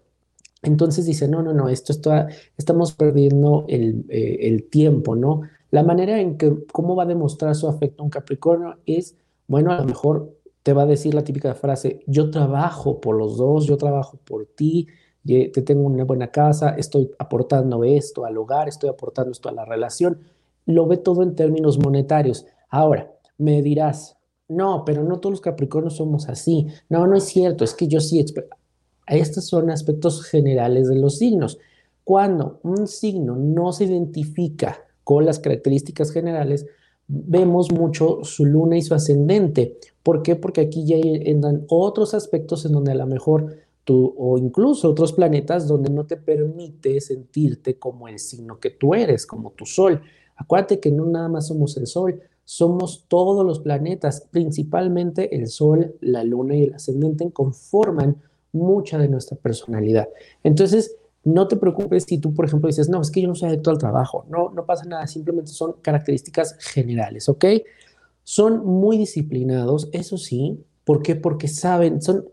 Entonces 0.67 1.07
dice, 1.07 1.29
no, 1.29 1.43
no, 1.43 1.53
no, 1.53 1.69
esto 1.69 1.93
está, 1.93 2.29
estamos 2.57 2.93
perdiendo 2.93 3.65
el, 3.69 4.05
eh, 4.09 4.39
el, 4.43 4.69
tiempo, 4.69 5.15
¿no? 5.15 5.43
La 5.71 5.83
manera 5.83 6.21
en 6.21 6.37
que, 6.37 6.65
cómo 6.73 6.97
va 6.97 7.05
a 7.05 7.07
demostrar 7.07 7.55
su 7.55 7.69
afecto 7.69 8.03
a 8.03 8.05
un 8.05 8.11
Capricornio 8.11 8.77
es, 8.85 9.17
bueno, 9.47 9.71
a 9.73 9.79
lo 9.79 9.85
mejor 9.85 10.35
te 10.63 10.73
va 10.73 10.83
a 10.83 10.87
decir 10.87 11.15
la 11.15 11.23
típica 11.23 11.55
frase, 11.55 12.01
yo 12.07 12.31
trabajo 12.31 13.01
por 13.01 13.17
los 13.17 13.37
dos, 13.37 13.67
yo 13.67 13.77
trabajo 13.77 14.19
por 14.25 14.47
ti, 14.47 14.89
te 15.25 15.63
tengo 15.63 15.83
una 15.83 16.05
buena 16.05 16.33
casa, 16.33 16.71
estoy 16.71 17.11
aportando 17.19 17.85
esto 17.85 18.25
al 18.25 18.37
hogar, 18.37 18.69
estoy 18.69 18.89
aportando 18.89 19.33
esto 19.33 19.49
a 19.49 19.53
la 19.53 19.65
relación, 19.65 20.21
lo 20.67 20.87
ve 20.87 20.97
todo 20.97 21.23
en 21.23 21.35
términos 21.35 21.79
monetarios. 21.79 22.47
Ahora, 22.69 23.13
me 23.39 23.63
dirás, 23.63 24.17
no, 24.49 24.85
pero 24.85 25.03
no 25.05 25.19
todos 25.19 25.33
los 25.33 25.41
Capricornios 25.41 25.97
somos 25.97 26.29
así. 26.29 26.67
No, 26.89 27.07
no 27.07 27.17
es 27.17 27.25
cierto, 27.25 27.65
es 27.65 27.75
que 27.75 27.89
yo 27.89 28.01
sí, 28.01 28.25
estos 29.07 29.47
son 29.47 29.71
aspectos 29.71 30.25
generales 30.25 30.89
de 30.89 30.97
los 30.97 31.19
signos, 31.19 31.59
Cuando 32.05 32.61
un 32.63 32.87
signo 32.87 33.35
no 33.35 33.73
se 33.73 33.85
identifica 33.85 34.79
con 35.03 35.25
las 35.25 35.41
características 35.41 36.13
generales, 36.13 36.67
vemos 37.09 37.73
mucho 37.73 38.21
su 38.23 38.45
luna 38.45 38.77
y 38.77 38.83
su 38.83 38.95
ascendente. 38.95 39.79
¿Por 40.03 40.23
qué? 40.23 40.37
Porque 40.37 40.61
aquí 40.61 40.85
ya 40.85 40.97
entran 40.97 41.65
otros 41.69 42.15
aspectos 42.15 42.65
en 42.65 42.73
donde 42.73 42.93
a 42.93 42.97
lo 42.97 43.07
mejor 43.07 43.57
tú, 43.85 44.15
o 44.17 44.39
incluso 44.39 44.91
otros 44.91 45.13
planetas 45.13 45.67
donde 45.67 45.91
no 45.91 46.07
te 46.07 46.17
permite 46.17 47.01
sentirte 47.01 47.79
como 47.79 48.09
el 48.09 48.19
signo 48.19 48.59
que 48.61 48.71
tú 48.71 48.95
eres, 48.95 49.27
como 49.27 49.53
tu 49.53 49.67
sol. 49.67 50.01
Acuérdate 50.37 50.81
que 50.81 50.91
no 50.91 51.07
nada 51.07 51.29
más 51.29 51.47
somos 51.49 51.77
el 51.77 51.87
sol, 51.87 52.21
somos 52.45 53.07
todos 53.09 53.45
los 53.45 53.61
planetas, 53.61 54.29
principalmente 54.31 55.35
el 55.35 55.49
sol, 55.49 55.97
la 56.01 56.23
luna 56.23 56.57
y 56.57 56.65
el 56.65 56.75
ascendente 56.75 57.29
conforman 57.33 58.17
mucha 58.57 58.99
de 58.99 59.09
nuestra 59.09 59.37
personalidad. 59.37 60.09
Entonces, 60.43 60.97
no 61.25 61.49
te 61.49 61.57
preocupes 61.57 62.05
si 62.07 62.19
tú, 62.19 62.33
por 62.35 62.47
ejemplo, 62.47 62.69
dices, 62.69 62.89
no, 62.89 63.01
es 63.01 63.11
que 63.11 63.21
yo 63.21 63.29
no 63.29 63.35
soy 63.35 63.49
adicto 63.49 63.71
al 63.71 63.79
trabajo. 63.79 64.25
No, 64.29 64.51
no 64.51 64.65
pasa 64.65 64.85
nada, 64.85 65.07
simplemente 65.07 65.51
son 65.51 65.75
características 65.83 66.57
generales, 66.61 67.29
¿ok? 67.29 67.45
Son 68.23 68.65
muy 68.65 68.97
disciplinados, 68.97 69.89
eso 69.93 70.19
sí. 70.19 70.65
¿Por 70.85 71.03
qué? 71.03 71.17
Porque 71.17 71.49
saben, 71.49 72.01
son, 72.01 72.27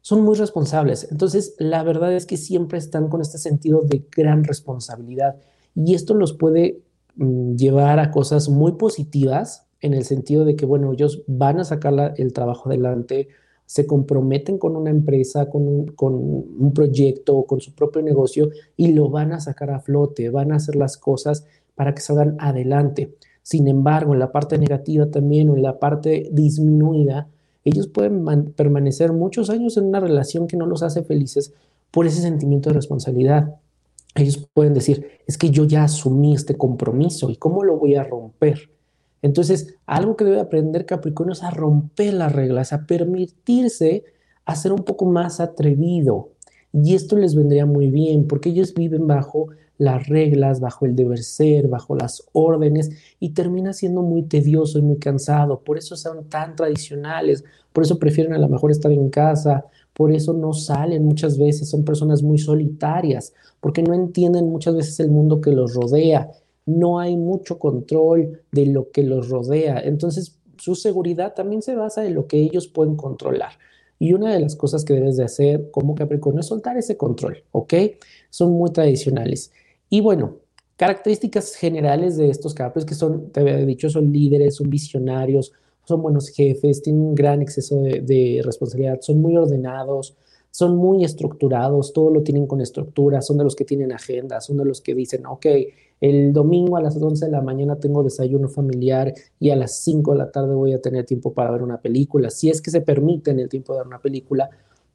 son 0.00 0.22
muy 0.22 0.34
responsables. 0.34 1.08
Entonces, 1.10 1.54
la 1.58 1.82
verdad 1.82 2.12
es 2.14 2.24
que 2.24 2.38
siempre 2.38 2.78
están 2.78 3.08
con 3.08 3.20
este 3.20 3.36
sentido 3.36 3.82
de 3.82 4.06
gran 4.10 4.44
responsabilidad 4.44 5.36
y 5.74 5.94
esto 5.94 6.14
los 6.14 6.32
puede 6.32 6.80
mm, 7.16 7.56
llevar 7.56 7.98
a 7.98 8.10
cosas 8.10 8.48
muy 8.48 8.72
positivas 8.72 9.66
en 9.80 9.92
el 9.92 10.04
sentido 10.04 10.44
de 10.44 10.56
que, 10.56 10.64
bueno, 10.64 10.92
ellos 10.92 11.22
van 11.26 11.60
a 11.60 11.64
sacar 11.64 12.14
el 12.16 12.32
trabajo 12.32 12.70
adelante, 12.70 13.28
se 13.66 13.84
comprometen 13.84 14.58
con 14.58 14.76
una 14.76 14.90
empresa, 14.90 15.50
con 15.50 15.66
un, 15.66 16.72
proyecto, 16.72 17.42
con 17.42 17.60
su 17.60 17.74
propio 17.74 18.00
negocio 18.00 18.50
y 18.76 18.92
lo 18.92 19.10
van 19.10 19.32
a 19.32 19.40
sacar 19.40 19.70
a 19.70 19.80
flote, 19.80 20.30
van 20.30 20.52
a 20.52 20.56
hacer 20.56 20.76
las 20.76 20.96
cosas 20.96 21.44
para 21.74 21.94
que 21.94 22.00
salgan 22.00 22.36
adelante. 22.38 23.14
Sin 23.42 23.68
embargo, 23.68 24.14
en 24.14 24.20
la 24.20 24.32
parte 24.32 24.56
negativa 24.56 25.06
también 25.06 25.50
o 25.50 25.56
en 25.56 25.62
la 25.62 25.78
parte 25.78 26.28
disminuida, 26.32 27.28
ellos 27.64 27.88
pueden 27.88 28.52
permanecer 28.52 29.12
muchos 29.12 29.50
años 29.50 29.76
en 29.76 29.86
una 29.86 29.98
relación 29.98 30.46
que 30.46 30.56
no 30.56 30.66
los 30.66 30.84
hace 30.84 31.02
felices 31.02 31.52
por 31.90 32.06
ese 32.06 32.22
sentimiento 32.22 32.70
de 32.70 32.74
responsabilidad. 32.74 33.56
Ellos 34.14 34.48
pueden 34.54 34.74
decir, 34.74 35.08
es 35.26 35.36
que 35.36 35.50
yo 35.50 35.64
ya 35.64 35.84
asumí 35.84 36.34
este 36.34 36.56
compromiso 36.56 37.30
y 37.30 37.36
cómo 37.36 37.64
lo 37.64 37.76
voy 37.76 37.96
a 37.96 38.04
romper. 38.04 38.70
Entonces, 39.26 39.74
algo 39.86 40.16
que 40.16 40.24
debe 40.24 40.40
aprender 40.40 40.86
Capricornio 40.86 41.32
es 41.32 41.42
a 41.42 41.50
romper 41.50 42.14
las 42.14 42.32
reglas, 42.32 42.72
a 42.72 42.86
permitirse 42.86 44.04
a 44.44 44.54
ser 44.54 44.72
un 44.72 44.84
poco 44.84 45.04
más 45.04 45.40
atrevido. 45.40 46.30
Y 46.72 46.94
esto 46.94 47.16
les 47.16 47.34
vendría 47.34 47.66
muy 47.66 47.90
bien 47.90 48.28
porque 48.28 48.50
ellos 48.50 48.72
viven 48.72 49.06
bajo 49.08 49.48
las 49.78 50.06
reglas, 50.06 50.60
bajo 50.60 50.86
el 50.86 50.94
deber 50.94 51.18
ser, 51.18 51.66
bajo 51.66 51.96
las 51.96 52.22
órdenes 52.32 52.90
y 53.18 53.30
termina 53.30 53.72
siendo 53.72 54.02
muy 54.02 54.22
tedioso 54.22 54.78
y 54.78 54.82
muy 54.82 54.98
cansado. 54.98 55.60
Por 55.60 55.76
eso 55.76 55.96
son 55.96 56.28
tan 56.28 56.54
tradicionales, 56.54 57.44
por 57.72 57.82
eso 57.82 57.98
prefieren 57.98 58.32
a 58.32 58.38
lo 58.38 58.48
mejor 58.48 58.70
estar 58.70 58.92
en 58.92 59.10
casa, 59.10 59.64
por 59.92 60.12
eso 60.12 60.32
no 60.32 60.52
salen 60.52 61.04
muchas 61.04 61.36
veces, 61.36 61.68
son 61.68 61.84
personas 61.84 62.22
muy 62.22 62.38
solitarias, 62.38 63.34
porque 63.60 63.82
no 63.82 63.92
entienden 63.92 64.48
muchas 64.50 64.76
veces 64.76 65.00
el 65.00 65.10
mundo 65.10 65.40
que 65.40 65.50
los 65.50 65.74
rodea 65.74 66.30
no 66.66 66.98
hay 66.98 67.16
mucho 67.16 67.58
control 67.58 68.42
de 68.50 68.66
lo 68.66 68.90
que 68.90 69.04
los 69.04 69.28
rodea. 69.28 69.80
Entonces, 69.80 70.36
su 70.58 70.74
seguridad 70.74 71.34
también 71.34 71.62
se 71.62 71.76
basa 71.76 72.04
en 72.04 72.14
lo 72.14 72.26
que 72.26 72.38
ellos 72.38 72.66
pueden 72.66 72.96
controlar. 72.96 73.52
Y 73.98 74.12
una 74.12 74.34
de 74.34 74.40
las 74.40 74.56
cosas 74.56 74.84
que 74.84 74.94
debes 74.94 75.16
de 75.16 75.24
hacer 75.24 75.70
como 75.70 75.94
Capricornio 75.94 76.40
es 76.40 76.46
soltar 76.46 76.76
ese 76.76 76.96
control, 76.96 77.44
¿ok? 77.52 77.74
Son 78.30 78.50
muy 78.52 78.70
tradicionales. 78.70 79.52
Y 79.88 80.00
bueno, 80.00 80.36
características 80.76 81.54
generales 81.54 82.16
de 82.16 82.28
estos 82.28 82.52
Capricornios 82.52 82.88
que 82.88 82.94
son, 82.94 83.30
te 83.30 83.40
había 83.40 83.56
dicho, 83.58 83.88
son 83.88 84.12
líderes, 84.12 84.56
son 84.56 84.68
visionarios, 84.68 85.52
son 85.84 86.02
buenos 86.02 86.28
jefes, 86.28 86.82
tienen 86.82 87.00
un 87.00 87.14
gran 87.14 87.40
exceso 87.40 87.80
de, 87.80 88.00
de 88.00 88.42
responsabilidad, 88.44 89.00
son 89.00 89.20
muy 89.22 89.36
ordenados, 89.36 90.16
son 90.50 90.76
muy 90.76 91.04
estructurados, 91.04 91.92
todo 91.92 92.10
lo 92.10 92.22
tienen 92.22 92.46
con 92.46 92.60
estructura, 92.60 93.22
son 93.22 93.38
de 93.38 93.44
los 93.44 93.54
que 93.54 93.64
tienen 93.64 93.92
agenda, 93.92 94.40
son 94.40 94.56
de 94.56 94.64
los 94.64 94.80
que 94.80 94.94
dicen, 94.94 95.24
ok, 95.26 95.46
el 96.00 96.32
domingo 96.32 96.76
a 96.76 96.82
las 96.82 97.00
11 97.00 97.26
de 97.26 97.30
la 97.32 97.40
mañana 97.40 97.76
tengo 97.76 98.02
desayuno 98.02 98.48
familiar 98.48 99.14
y 99.40 99.50
a 99.50 99.56
las 99.56 99.78
5 99.80 100.12
de 100.12 100.18
la 100.18 100.30
tarde 100.30 100.54
voy 100.54 100.72
a 100.72 100.80
tener 100.80 101.06
tiempo 101.06 101.32
para 101.32 101.50
ver 101.50 101.62
una 101.62 101.80
película, 101.80 102.30
si 102.30 102.50
es 102.50 102.60
que 102.60 102.70
se 102.70 102.80
permite 102.80 103.30
en 103.30 103.40
el 103.40 103.48
tiempo 103.48 103.72
de 103.72 103.80
ver 103.80 103.86
una 103.86 104.00
película, 104.00 104.50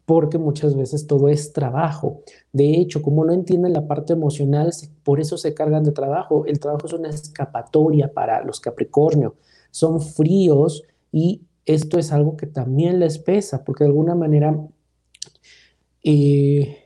porque 0.06 0.38
muchas 0.38 0.76
veces 0.76 1.08
todo 1.08 1.30
es 1.30 1.54
trabajo. 1.54 2.22
De 2.52 2.74
hecho, 2.76 3.02
como 3.02 3.24
no 3.24 3.34
entienden 3.34 3.74
la 3.74 3.88
parte 3.88 4.14
emocional, 4.14 4.72
por 5.04 5.20
eso 5.20 5.38
se 5.38 5.54
cargan 5.54 5.84
de 5.84 5.92
trabajo. 5.92 6.46
El 6.46 6.60
trabajo 6.60 6.88
es 6.88 6.94
una 6.94 7.10
escapatoria 7.10 8.12
para 8.12 8.44
los 8.44 8.60
Capricornio. 8.60 9.36
Son 9.70 10.02
fríos 10.02 10.84
y 11.12 11.44
esto 11.66 11.98
es 11.98 12.12
algo 12.12 12.36
que 12.36 12.48
también 12.48 13.00
les 13.00 13.20
pesa, 13.20 13.64
porque 13.64 13.84
de 13.84 13.90
alguna 13.90 14.16
manera 14.16 14.60
eh, 16.04 16.81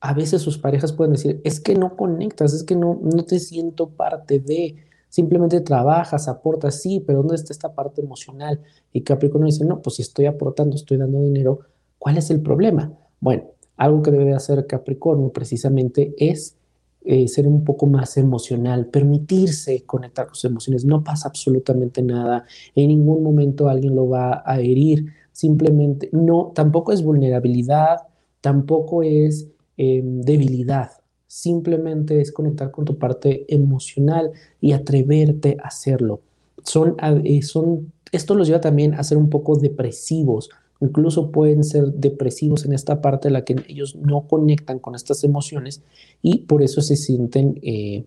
a 0.00 0.14
veces 0.14 0.42
sus 0.42 0.58
parejas 0.58 0.92
pueden 0.92 1.12
decir, 1.12 1.40
es 1.44 1.60
que 1.60 1.74
no 1.74 1.96
conectas, 1.96 2.54
es 2.54 2.64
que 2.64 2.74
no, 2.74 2.98
no 3.02 3.24
te 3.24 3.38
siento 3.38 3.90
parte 3.90 4.38
de, 4.38 4.76
simplemente 5.10 5.60
trabajas, 5.60 6.26
aportas, 6.26 6.80
sí, 6.80 7.02
pero 7.06 7.18
¿dónde 7.18 7.34
está 7.34 7.52
esta 7.52 7.74
parte 7.74 8.00
emocional? 8.00 8.60
Y 8.92 9.02
Capricornio 9.02 9.46
dice, 9.46 9.64
no, 9.64 9.82
pues 9.82 9.96
si 9.96 10.02
estoy 10.02 10.26
aportando, 10.26 10.76
estoy 10.76 10.96
dando 10.96 11.20
dinero, 11.20 11.60
¿cuál 11.98 12.16
es 12.16 12.30
el 12.30 12.40
problema? 12.40 12.92
Bueno, 13.20 13.44
algo 13.76 14.02
que 14.02 14.10
debe 14.10 14.34
hacer 14.34 14.66
Capricornio 14.66 15.30
precisamente 15.30 16.14
es 16.16 16.56
eh, 17.02 17.28
ser 17.28 17.46
un 17.46 17.64
poco 17.64 17.86
más 17.86 18.16
emocional, 18.16 18.86
permitirse 18.86 19.84
conectar 19.84 20.26
con 20.26 20.34
sus 20.34 20.44
emociones. 20.44 20.84
No 20.84 21.02
pasa 21.02 21.28
absolutamente 21.28 22.02
nada, 22.02 22.44
en 22.74 22.88
ningún 22.88 23.22
momento 23.22 23.68
alguien 23.68 23.94
lo 23.94 24.08
va 24.08 24.42
a 24.46 24.60
herir, 24.60 25.12
simplemente 25.32 26.08
no, 26.12 26.52
tampoco 26.54 26.92
es 26.92 27.02
vulnerabilidad, 27.02 27.98
tampoco 28.40 29.02
es 29.02 29.48
Em, 29.82 30.20
debilidad, 30.20 30.90
simplemente 31.26 32.20
es 32.20 32.32
conectar 32.32 32.70
con 32.70 32.84
tu 32.84 32.98
parte 32.98 33.46
emocional 33.48 34.30
y 34.60 34.72
atreverte 34.72 35.56
a 35.58 35.68
hacerlo. 35.68 36.20
Son, 36.64 36.96
eh, 37.24 37.40
son, 37.40 37.90
esto 38.12 38.34
los 38.34 38.46
lleva 38.46 38.60
también 38.60 38.92
a 38.92 39.02
ser 39.02 39.16
un 39.16 39.30
poco 39.30 39.56
depresivos, 39.56 40.50
incluso 40.80 41.30
pueden 41.30 41.64
ser 41.64 41.94
depresivos 41.94 42.66
en 42.66 42.74
esta 42.74 43.00
parte 43.00 43.28
en 43.28 43.32
la 43.32 43.44
que 43.46 43.56
ellos 43.68 43.96
no 43.96 44.28
conectan 44.28 44.80
con 44.80 44.94
estas 44.94 45.24
emociones 45.24 45.80
y 46.20 46.40
por 46.40 46.62
eso 46.62 46.82
se 46.82 46.96
sienten 46.96 47.58
eh, 47.62 48.04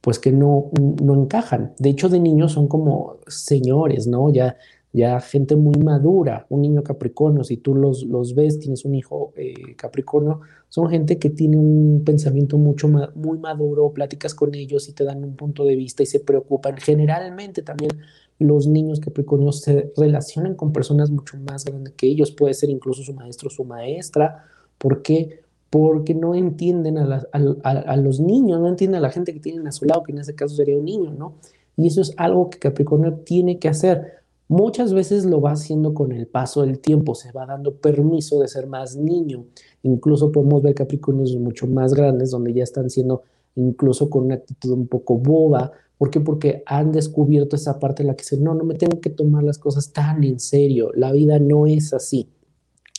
pues 0.00 0.18
que 0.18 0.32
no, 0.32 0.70
no 1.00 1.14
encajan. 1.14 1.72
De 1.78 1.90
hecho, 1.90 2.08
de 2.08 2.18
niños 2.18 2.50
son 2.50 2.66
como 2.66 3.18
señores, 3.28 4.08
¿no? 4.08 4.32
Ya 4.32 4.56
ya 4.96 5.20
gente 5.20 5.56
muy 5.56 5.76
madura, 5.76 6.46
un 6.48 6.62
niño 6.62 6.82
Capricornio, 6.82 7.44
si 7.44 7.58
tú 7.58 7.74
los, 7.74 8.02
los 8.04 8.34
ves, 8.34 8.58
tienes 8.58 8.86
un 8.86 8.94
hijo 8.94 9.34
eh, 9.36 9.76
Capricornio, 9.76 10.40
son 10.70 10.88
gente 10.88 11.18
que 11.18 11.28
tiene 11.28 11.58
un 11.58 12.02
pensamiento 12.02 12.56
mucho 12.56 12.88
muy 12.88 13.38
maduro, 13.38 13.92
platicas 13.92 14.34
con 14.34 14.54
ellos 14.54 14.88
y 14.88 14.94
te 14.94 15.04
dan 15.04 15.22
un 15.22 15.36
punto 15.36 15.64
de 15.64 15.76
vista 15.76 16.02
y 16.02 16.06
se 16.06 16.20
preocupan. 16.20 16.78
Generalmente 16.78 17.60
también 17.60 17.90
los 18.38 18.66
niños 18.66 18.98
Capricornios 19.00 19.60
se 19.60 19.92
relacionan 19.98 20.54
con 20.54 20.72
personas 20.72 21.10
mucho 21.10 21.36
más 21.36 21.66
grandes 21.66 21.92
que 21.92 22.06
ellos, 22.06 22.32
puede 22.32 22.54
ser 22.54 22.70
incluso 22.70 23.02
su 23.02 23.12
maestro 23.12 23.50
su 23.50 23.64
maestra. 23.64 24.46
¿Por 24.78 25.02
qué? 25.02 25.42
Porque 25.68 26.14
no 26.14 26.34
entienden 26.34 26.96
a, 26.96 27.26
a, 27.32 27.96
los 27.98 28.18
niños, 28.18 28.60
no 28.60 28.68
entienden 28.68 28.96
a 28.96 29.02
la 29.02 29.10
gente 29.10 29.34
que 29.34 29.40
tienen 29.40 29.66
a 29.66 29.72
su 29.72 29.84
lado, 29.84 30.02
que 30.02 30.12
en 30.12 30.18
ese 30.20 30.34
caso 30.34 30.56
sería 30.56 30.78
un 30.78 30.86
niño, 30.86 31.12
¿no? 31.12 31.34
Y 31.76 31.88
eso 31.88 32.00
es 32.00 32.14
algo 32.16 32.48
que 32.48 32.58
Capricornio 32.58 33.12
tiene 33.12 33.58
que 33.58 33.68
hacer 33.68 34.15
Muchas 34.48 34.94
veces 34.94 35.24
lo 35.24 35.40
va 35.40 35.52
haciendo 35.52 35.92
con 35.92 36.12
el 36.12 36.28
paso 36.28 36.62
del 36.62 36.78
tiempo, 36.78 37.16
se 37.16 37.32
va 37.32 37.46
dando 37.46 37.76
permiso 37.76 38.38
de 38.40 38.46
ser 38.46 38.68
más 38.68 38.94
niño. 38.94 39.46
Incluso 39.82 40.30
podemos 40.30 40.62
ver 40.62 40.74
Capricornios 40.74 41.34
mucho 41.36 41.66
más 41.66 41.94
grandes, 41.94 42.30
donde 42.30 42.52
ya 42.52 42.62
están 42.62 42.88
siendo 42.88 43.22
incluso 43.56 44.08
con 44.08 44.26
una 44.26 44.36
actitud 44.36 44.70
un 44.72 44.86
poco 44.86 45.18
boba. 45.18 45.72
¿Por 45.98 46.10
qué? 46.10 46.20
Porque 46.20 46.62
han 46.66 46.92
descubierto 46.92 47.56
esa 47.56 47.80
parte 47.80 48.02
en 48.02 48.08
la 48.08 48.14
que 48.14 48.22
dicen, 48.22 48.44
no, 48.44 48.54
no 48.54 48.64
me 48.64 48.74
tengo 48.74 49.00
que 49.00 49.10
tomar 49.10 49.42
las 49.42 49.58
cosas 49.58 49.92
tan 49.92 50.22
en 50.22 50.38
serio, 50.38 50.92
la 50.94 51.10
vida 51.10 51.38
no 51.40 51.66
es 51.66 51.92
así. 51.92 52.28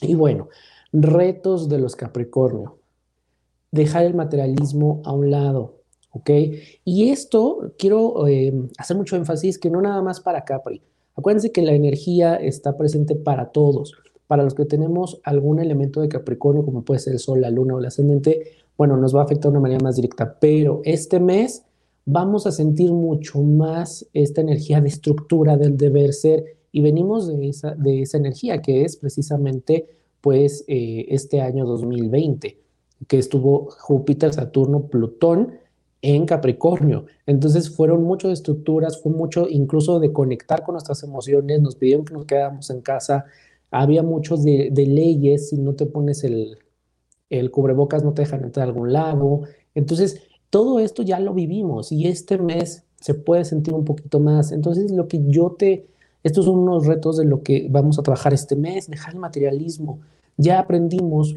Y 0.02 0.16
bueno, 0.16 0.50
retos 0.92 1.70
de 1.70 1.80
los 1.80 1.96
Capricornio. 1.96 2.80
Dejar 3.72 4.06
el 4.06 4.16
materialismo 4.16 5.02
a 5.06 5.14
un 5.14 5.30
lado, 5.30 5.82
¿ok? 6.12 6.30
Y 6.84 7.10
esto 7.10 7.74
quiero 7.78 8.28
eh, 8.28 8.54
hacer 8.78 8.98
mucho 8.98 9.16
énfasis 9.16 9.60
que 9.60 9.70
no 9.70 9.82
nada 9.82 10.02
más 10.02 10.20
para 10.22 10.46
Capri, 10.46 10.82
Acuérdense 11.18 11.52
que 11.52 11.64
la 11.64 11.74
energía 11.74 12.36
está 12.36 12.78
presente 12.78 13.16
para 13.16 13.52
todos. 13.52 13.94
Para 14.28 14.44
los 14.44 14.54
que 14.54 14.66
tenemos 14.66 15.20
algún 15.24 15.60
elemento 15.60 16.00
de 16.00 16.10
Capricornio, 16.10 16.64
como 16.64 16.84
puede 16.84 17.00
ser 17.00 17.14
el 17.14 17.20
Sol, 17.20 17.42
la 17.42 17.50
Luna 17.50 17.76
o 17.76 17.80
el 17.80 17.86
ascendente, 17.86 18.52
bueno, 18.78 18.98
nos 18.98 19.16
va 19.16 19.22
a 19.22 19.24
afectar 19.24 19.52
de 19.52 19.58
una 19.58 19.62
manera 19.62 19.84
más 19.84 19.96
directa. 19.96 20.38
Pero 20.40 20.82
este 20.84 21.20
mes 21.20 21.64
vamos 22.06 22.46
a 22.46 22.52
sentir 22.52 22.92
mucho 22.92 23.42
más 23.42 24.08
esta 24.14 24.42
energía 24.42 24.80
de 24.80 24.90
estructura 24.90 25.58
del 25.58 25.76
deber 25.76 26.14
ser 26.14 26.46
y 26.72 26.82
venimos 26.82 27.28
de 27.28 27.50
esa, 27.50 27.74
de 27.74 28.04
esa 28.04 28.18
energía 28.18 28.62
que 28.62 28.86
es 28.86 28.96
precisamente 28.96 29.88
pues 30.22 30.66
eh, 30.68 31.06
este 31.10 31.42
año 31.42 31.66
2020. 31.66 32.60
que 33.08 33.18
estuvo 33.18 33.70
Júpiter, 33.72 34.34
Saturno, 34.34 34.88
Plutón 34.88 35.54
en 36.02 36.26
Capricornio. 36.26 37.06
Entonces 37.26 37.70
fueron 37.70 38.04
muchas 38.04 38.32
estructuras, 38.34 39.02
fue 39.02 39.12
mucho 39.12 39.48
incluso 39.50 40.00
de 40.00 40.14
conectar 40.14 40.64
con 40.64 40.74
nuestras 40.74 41.04
emociones, 41.04 41.62
nos 41.62 41.76
pidieron 41.76 42.06
que 42.06 42.14
nos 42.14 42.26
quedáramos 42.26 42.70
en 42.70 42.82
casa, 42.82 43.26
había 43.72 44.04
muchos 44.04 44.44
de, 44.44 44.72
leyes, 44.76 45.50
si 45.50 45.58
no 45.58 45.74
te 45.74 45.86
pones 45.86 46.24
el, 46.24 46.58
el 47.30 47.52
cubrebocas 47.52 48.04
no 48.04 48.14
te 48.14 48.22
dejan 48.22 48.44
entrar 48.44 48.66
a 48.66 48.70
algún 48.70 48.94
lado. 48.94 49.42
Entonces, 49.76 50.22
todo 50.50 50.80
esto 50.80 51.04
ya 51.04 51.20
lo 51.20 51.34
vivimos 51.34 51.92
y 51.92 52.08
este 52.08 52.38
mes 52.38 52.84
se 53.00 53.14
puede 53.14 53.46
sentir 53.46 53.74
un 53.74 53.86
poquito 53.86 54.20
más. 54.20 54.52
Entonces, 54.52 54.92
lo 54.92 55.08
que 55.08 55.22
yo 55.26 55.56
te, 55.58 55.88
estos 56.24 56.46
son 56.46 56.60
unos 56.60 56.88
retos 56.88 57.18
de 57.18 57.26
lo 57.26 57.44
que 57.44 57.68
vamos 57.70 58.00
a 58.00 58.04
trabajar 58.04 58.34
este 58.34 58.56
mes, 58.56 58.90
dejar 58.90 59.14
el 59.14 59.20
materialismo. 59.20 60.00
Ya 60.38 60.60
aprendimos 60.60 61.36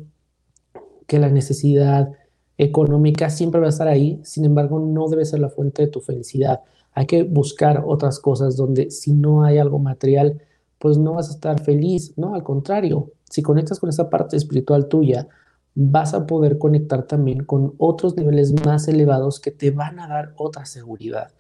que 1.07 1.19
la 1.19 1.29
necesidad 1.29 2.13
económica 2.61 3.31
siempre 3.31 3.59
va 3.59 3.67
a 3.67 3.71
estar 3.71 3.89
ahí, 3.89 4.21
sin 4.23 4.45
embargo, 4.45 4.79
no 4.81 5.09
debe 5.09 5.25
ser 5.25 5.41
la 5.41 5.49
fuente 5.49 5.83
de 5.83 5.89
tu 5.89 6.03
felicidad. 6.03 6.61
Hay 6.93 7.07
que 7.07 7.23
buscar 7.23 7.85
otras 7.87 8.21
cosas 8.21 8.55
donde 8.55 8.91
si 8.91 9.15
no 9.15 9.45
hay 9.45 9.57
algo 9.57 9.79
material, 9.79 10.43
pues 10.79 10.99
no 10.99 11.15
vas 11.15 11.31
a 11.31 11.33
estar 11.33 11.59
feliz, 11.61 12.13
¿no? 12.19 12.35
Al 12.35 12.43
contrario, 12.43 13.13
si 13.31 13.41
conectas 13.41 13.81
con 13.81 13.89
esa 13.89 14.11
parte 14.11 14.37
espiritual 14.37 14.89
tuya, 14.89 15.27
vas 15.75 16.13
a 16.13 16.27
poder 16.27 16.59
conectar 16.59 17.05
también 17.05 17.45
con 17.45 17.75
otros 17.79 18.15
niveles 18.15 18.53
más 18.67 18.89
elevados 18.89 19.41
que 19.41 19.53
te 19.53 19.71
van 19.71 19.99
a 19.99 20.07
dar 20.07 20.35
otra 20.37 20.67
seguridad. 20.67 21.31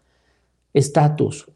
Estatus. 0.72 1.50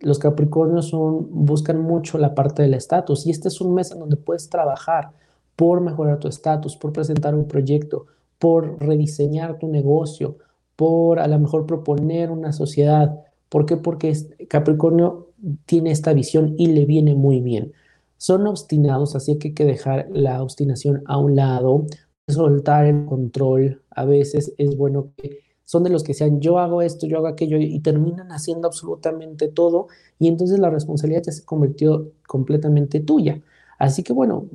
Los 0.00 0.20
Capricornios 0.20 0.92
buscan 0.92 1.80
mucho 1.80 2.18
la 2.18 2.36
parte 2.36 2.62
del 2.62 2.74
estatus 2.74 3.26
y 3.26 3.30
este 3.30 3.48
es 3.48 3.60
un 3.60 3.74
mes 3.74 3.90
en 3.90 3.98
donde 3.98 4.16
puedes 4.16 4.48
trabajar 4.48 5.10
por 5.56 5.80
mejorar 5.80 6.20
tu 6.20 6.28
estatus, 6.28 6.76
por 6.76 6.92
presentar 6.92 7.34
un 7.34 7.48
proyecto, 7.48 8.06
por 8.38 8.80
rediseñar 8.80 9.58
tu 9.58 9.68
negocio, 9.68 10.38
por 10.76 11.18
a 11.18 11.28
lo 11.28 11.38
mejor 11.38 11.66
proponer 11.66 12.30
una 12.30 12.52
sociedad. 12.52 13.20
¿Por 13.48 13.66
qué? 13.66 13.76
Porque 13.76 14.14
Capricornio 14.48 15.28
tiene 15.66 15.90
esta 15.90 16.12
visión 16.12 16.54
y 16.58 16.68
le 16.68 16.84
viene 16.86 17.14
muy 17.14 17.40
bien. 17.40 17.72
Son 18.16 18.46
obstinados, 18.46 19.14
así 19.16 19.38
que 19.38 19.48
hay 19.48 19.54
que 19.54 19.64
dejar 19.64 20.08
la 20.10 20.42
obstinación 20.42 21.02
a 21.06 21.18
un 21.18 21.36
lado, 21.36 21.86
soltar 22.26 22.86
el 22.86 23.06
control. 23.06 23.82
A 23.90 24.04
veces 24.04 24.54
es 24.58 24.76
bueno 24.76 25.12
que 25.16 25.40
son 25.64 25.84
de 25.84 25.90
los 25.90 26.02
que 26.02 26.14
sean 26.14 26.40
yo 26.40 26.58
hago 26.58 26.80
esto, 26.82 27.06
yo 27.06 27.18
hago 27.18 27.26
aquello 27.26 27.58
y 27.58 27.78
terminan 27.80 28.32
haciendo 28.32 28.68
absolutamente 28.68 29.48
todo 29.48 29.88
y 30.18 30.28
entonces 30.28 30.58
la 30.58 30.70
responsabilidad 30.70 31.24
ya 31.26 31.32
se 31.32 31.44
convirtió 31.44 32.10
completamente 32.26 33.00
tuya. 33.00 33.42
Así 33.78 34.02
que 34.02 34.12
bueno, 34.14 34.46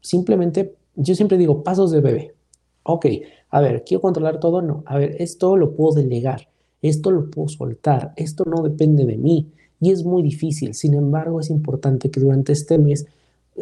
simplemente, 0.00 0.74
yo 0.96 1.14
siempre 1.14 1.38
digo, 1.38 1.62
pasos 1.62 1.90
de 1.90 2.00
bebé. 2.00 2.33
Ok, 2.84 3.06
a 3.50 3.60
ver, 3.60 3.82
¿quiero 3.84 4.02
controlar 4.02 4.38
todo? 4.38 4.60
No, 4.62 4.84
a 4.86 4.98
ver, 4.98 5.16
esto 5.18 5.56
lo 5.56 5.74
puedo 5.74 5.94
delegar, 5.94 6.48
esto 6.82 7.10
lo 7.10 7.30
puedo 7.30 7.48
soltar, 7.48 8.12
esto 8.16 8.44
no 8.44 8.62
depende 8.62 9.06
de 9.06 9.16
mí 9.16 9.50
y 9.80 9.90
es 9.90 10.04
muy 10.04 10.22
difícil. 10.22 10.74
Sin 10.74 10.94
embargo, 10.94 11.40
es 11.40 11.48
importante 11.50 12.10
que 12.10 12.20
durante 12.20 12.52
este 12.52 12.78
mes 12.78 13.06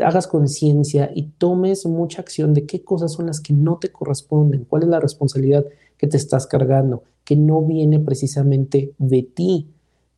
hagas 0.00 0.26
conciencia 0.26 1.10
y 1.14 1.24
tomes 1.38 1.86
mucha 1.86 2.20
acción 2.20 2.52
de 2.52 2.66
qué 2.66 2.82
cosas 2.82 3.12
son 3.12 3.26
las 3.26 3.40
que 3.40 3.52
no 3.52 3.78
te 3.78 3.92
corresponden, 3.92 4.64
cuál 4.64 4.82
es 4.82 4.88
la 4.88 5.00
responsabilidad 5.00 5.66
que 5.96 6.08
te 6.08 6.16
estás 6.16 6.46
cargando, 6.48 7.04
que 7.24 7.36
no 7.36 7.62
viene 7.62 8.00
precisamente 8.00 8.92
de 8.98 9.22
ti. 9.22 9.68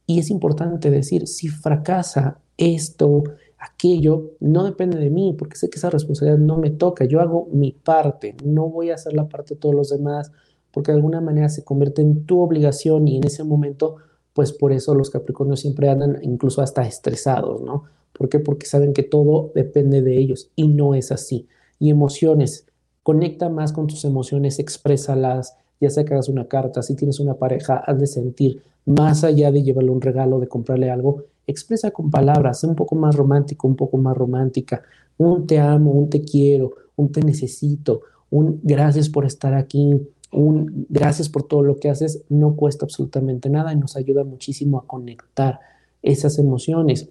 Y 0.06 0.18
es 0.18 0.30
importante 0.30 0.90
decir, 0.90 1.26
si 1.26 1.48
fracasa 1.48 2.38
esto, 2.56 3.24
aquello 3.64 4.32
no 4.40 4.64
depende 4.64 4.98
de 4.98 5.10
mí, 5.10 5.34
porque 5.38 5.56
sé 5.56 5.70
que 5.70 5.78
esa 5.78 5.90
responsabilidad 5.90 6.38
no 6.38 6.58
me 6.58 6.70
toca, 6.70 7.04
yo 7.04 7.20
hago 7.20 7.48
mi 7.52 7.72
parte, 7.72 8.36
no 8.44 8.68
voy 8.68 8.90
a 8.90 8.94
hacer 8.94 9.14
la 9.14 9.28
parte 9.28 9.54
de 9.54 9.60
todos 9.60 9.74
los 9.74 9.90
demás, 9.90 10.32
porque 10.70 10.92
de 10.92 10.96
alguna 10.96 11.20
manera 11.20 11.48
se 11.48 11.64
convierte 11.64 12.02
en 12.02 12.26
tu 12.26 12.40
obligación 12.40 13.08
y 13.08 13.16
en 13.16 13.24
ese 13.24 13.44
momento, 13.44 13.96
pues 14.32 14.52
por 14.52 14.72
eso 14.72 14.94
los 14.94 15.10
Capricornios 15.10 15.60
siempre 15.60 15.88
andan 15.88 16.18
incluso 16.22 16.62
hasta 16.62 16.86
estresados, 16.86 17.62
¿no? 17.62 17.84
¿Por 18.12 18.28
qué? 18.28 18.38
Porque 18.38 18.66
saben 18.66 18.92
que 18.92 19.02
todo 19.02 19.50
depende 19.54 20.02
de 20.02 20.18
ellos 20.18 20.50
y 20.54 20.68
no 20.68 20.94
es 20.94 21.10
así. 21.10 21.48
Y 21.78 21.90
emociones, 21.90 22.66
conecta 23.02 23.48
más 23.48 23.72
con 23.72 23.86
tus 23.86 24.04
emociones, 24.04 24.58
exprésalas, 24.58 25.56
ya 25.80 25.90
sea 25.90 26.04
que 26.04 26.14
hagas 26.14 26.28
una 26.28 26.48
carta, 26.48 26.82
si 26.82 26.94
tienes 26.94 27.18
una 27.20 27.34
pareja, 27.34 27.76
has 27.76 27.98
de 27.98 28.06
sentir, 28.06 28.62
más 28.86 29.24
allá 29.24 29.50
de 29.50 29.62
llevarle 29.62 29.90
un 29.90 30.00
regalo, 30.00 30.38
de 30.38 30.48
comprarle 30.48 30.90
algo, 30.90 31.24
expresa 31.46 31.90
con 31.90 32.10
palabras, 32.10 32.64
un 32.64 32.74
poco 32.74 32.94
más 32.94 33.14
romántico, 33.14 33.68
un 33.68 33.76
poco 33.76 33.96
más 33.98 34.16
romántica, 34.16 34.82
un 35.18 35.46
te 35.46 35.58
amo, 35.58 35.92
un 35.92 36.10
te 36.10 36.22
quiero, 36.22 36.72
un 36.96 37.12
te 37.12 37.22
necesito, 37.22 38.02
un 38.30 38.60
gracias 38.62 39.08
por 39.08 39.24
estar 39.24 39.54
aquí, 39.54 39.94
un 40.32 40.86
gracias 40.88 41.28
por 41.28 41.44
todo 41.44 41.62
lo 41.62 41.78
que 41.78 41.90
haces, 41.90 42.24
no 42.28 42.56
cuesta 42.56 42.84
absolutamente 42.84 43.48
nada 43.48 43.72
y 43.72 43.76
nos 43.76 43.96
ayuda 43.96 44.24
muchísimo 44.24 44.78
a 44.78 44.86
conectar 44.86 45.60
esas 46.02 46.38
emociones. 46.38 47.08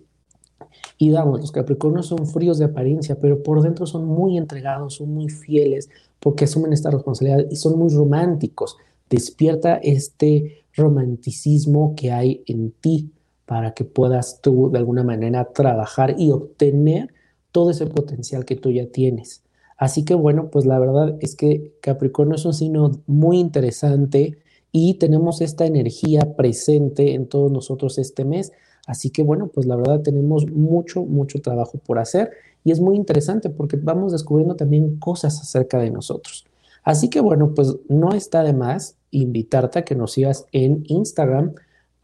Y 0.98 1.12
damos, 1.12 1.39
los 1.39 1.52
Capricornios 1.52 2.08
son 2.08 2.28
fríos 2.28 2.58
de 2.58 2.65
apariencia, 2.65 3.19
pero 3.19 3.41
por 3.41 3.62
dentro 3.62 3.86
son 3.86 4.06
muy 4.06 4.38
entregados, 4.38 4.96
son 4.96 5.13
muy 5.13 5.30
fieles, 5.30 5.89
porque 6.19 6.46
asumen 6.46 6.74
esta 6.74 6.91
responsabilidad 6.91 7.46
y 7.50 7.56
son 7.56 7.78
muy 7.78 7.93
románticos. 7.93 8.78
Despierta 9.10 9.76
este 9.78 10.65
romanticismo 10.76 11.93
que 11.96 12.12
hay 12.12 12.43
en 12.48 12.72
ti 12.72 13.12
para 13.46 13.74
que 13.74 13.84
puedas 13.84 14.42
tú 14.42 14.70
de 14.72 14.80
alguna 14.80 15.04
manera 15.04 15.46
trabajar 15.54 16.16
y 16.18 16.32
obtener 16.32 17.14
todo 17.52 17.72
ese 17.72 17.86
potencial 17.86 18.46
que 18.46 18.56
tú 18.56 18.72
ya 18.72 18.88
tienes. 18.88 19.44
Así 19.78 20.06
que 20.06 20.16
bueno, 20.16 20.50
pues 20.50 20.66
la 20.66 20.80
verdad 20.80 21.18
es 21.20 21.36
que 21.36 21.74
Capricornio 21.82 22.36
es 22.36 22.46
un 22.46 22.54
signo 22.54 22.92
muy 23.06 23.40
interesante 23.40 24.38
y 24.72 24.96
tenemos 24.96 25.42
esta 25.42 25.66
energía 25.66 26.36
presente 26.36 27.14
en 27.14 27.28
todos 27.28 27.52
nosotros 27.52 27.98
este 27.98 28.26
mes. 28.26 28.52
Así 28.88 29.10
que 29.10 29.24
bueno, 29.24 29.48
pues 29.48 29.66
la 29.66 29.76
verdad 29.76 30.02
tenemos 30.02 30.50
mucho, 30.50 31.04
mucho 31.04 31.42
trabajo 31.42 31.80
por 31.80 32.00
hacer 32.00 32.32
y 32.64 32.72
es 32.72 32.80
muy 32.80 32.96
interesante 32.96 33.50
porque 33.50 33.78
vamos 33.78 34.12
descubriendo 34.12 34.56
también 34.56 34.98
cosas 35.00 35.40
acerca 35.42 35.80
de 35.80 35.92
nosotros. 35.92 36.46
Así 36.84 37.10
que 37.10 37.22
bueno, 37.22 37.54
pues 37.54 37.76
no 37.88 38.14
está 38.14 38.44
de 38.44 38.54
más 38.54 38.98
invitarte 39.12 39.80
a 39.80 39.86
que 39.86 39.96
nos 39.96 40.14
sigas 40.14 40.48
en 40.52 40.84
Instagram 40.88 41.54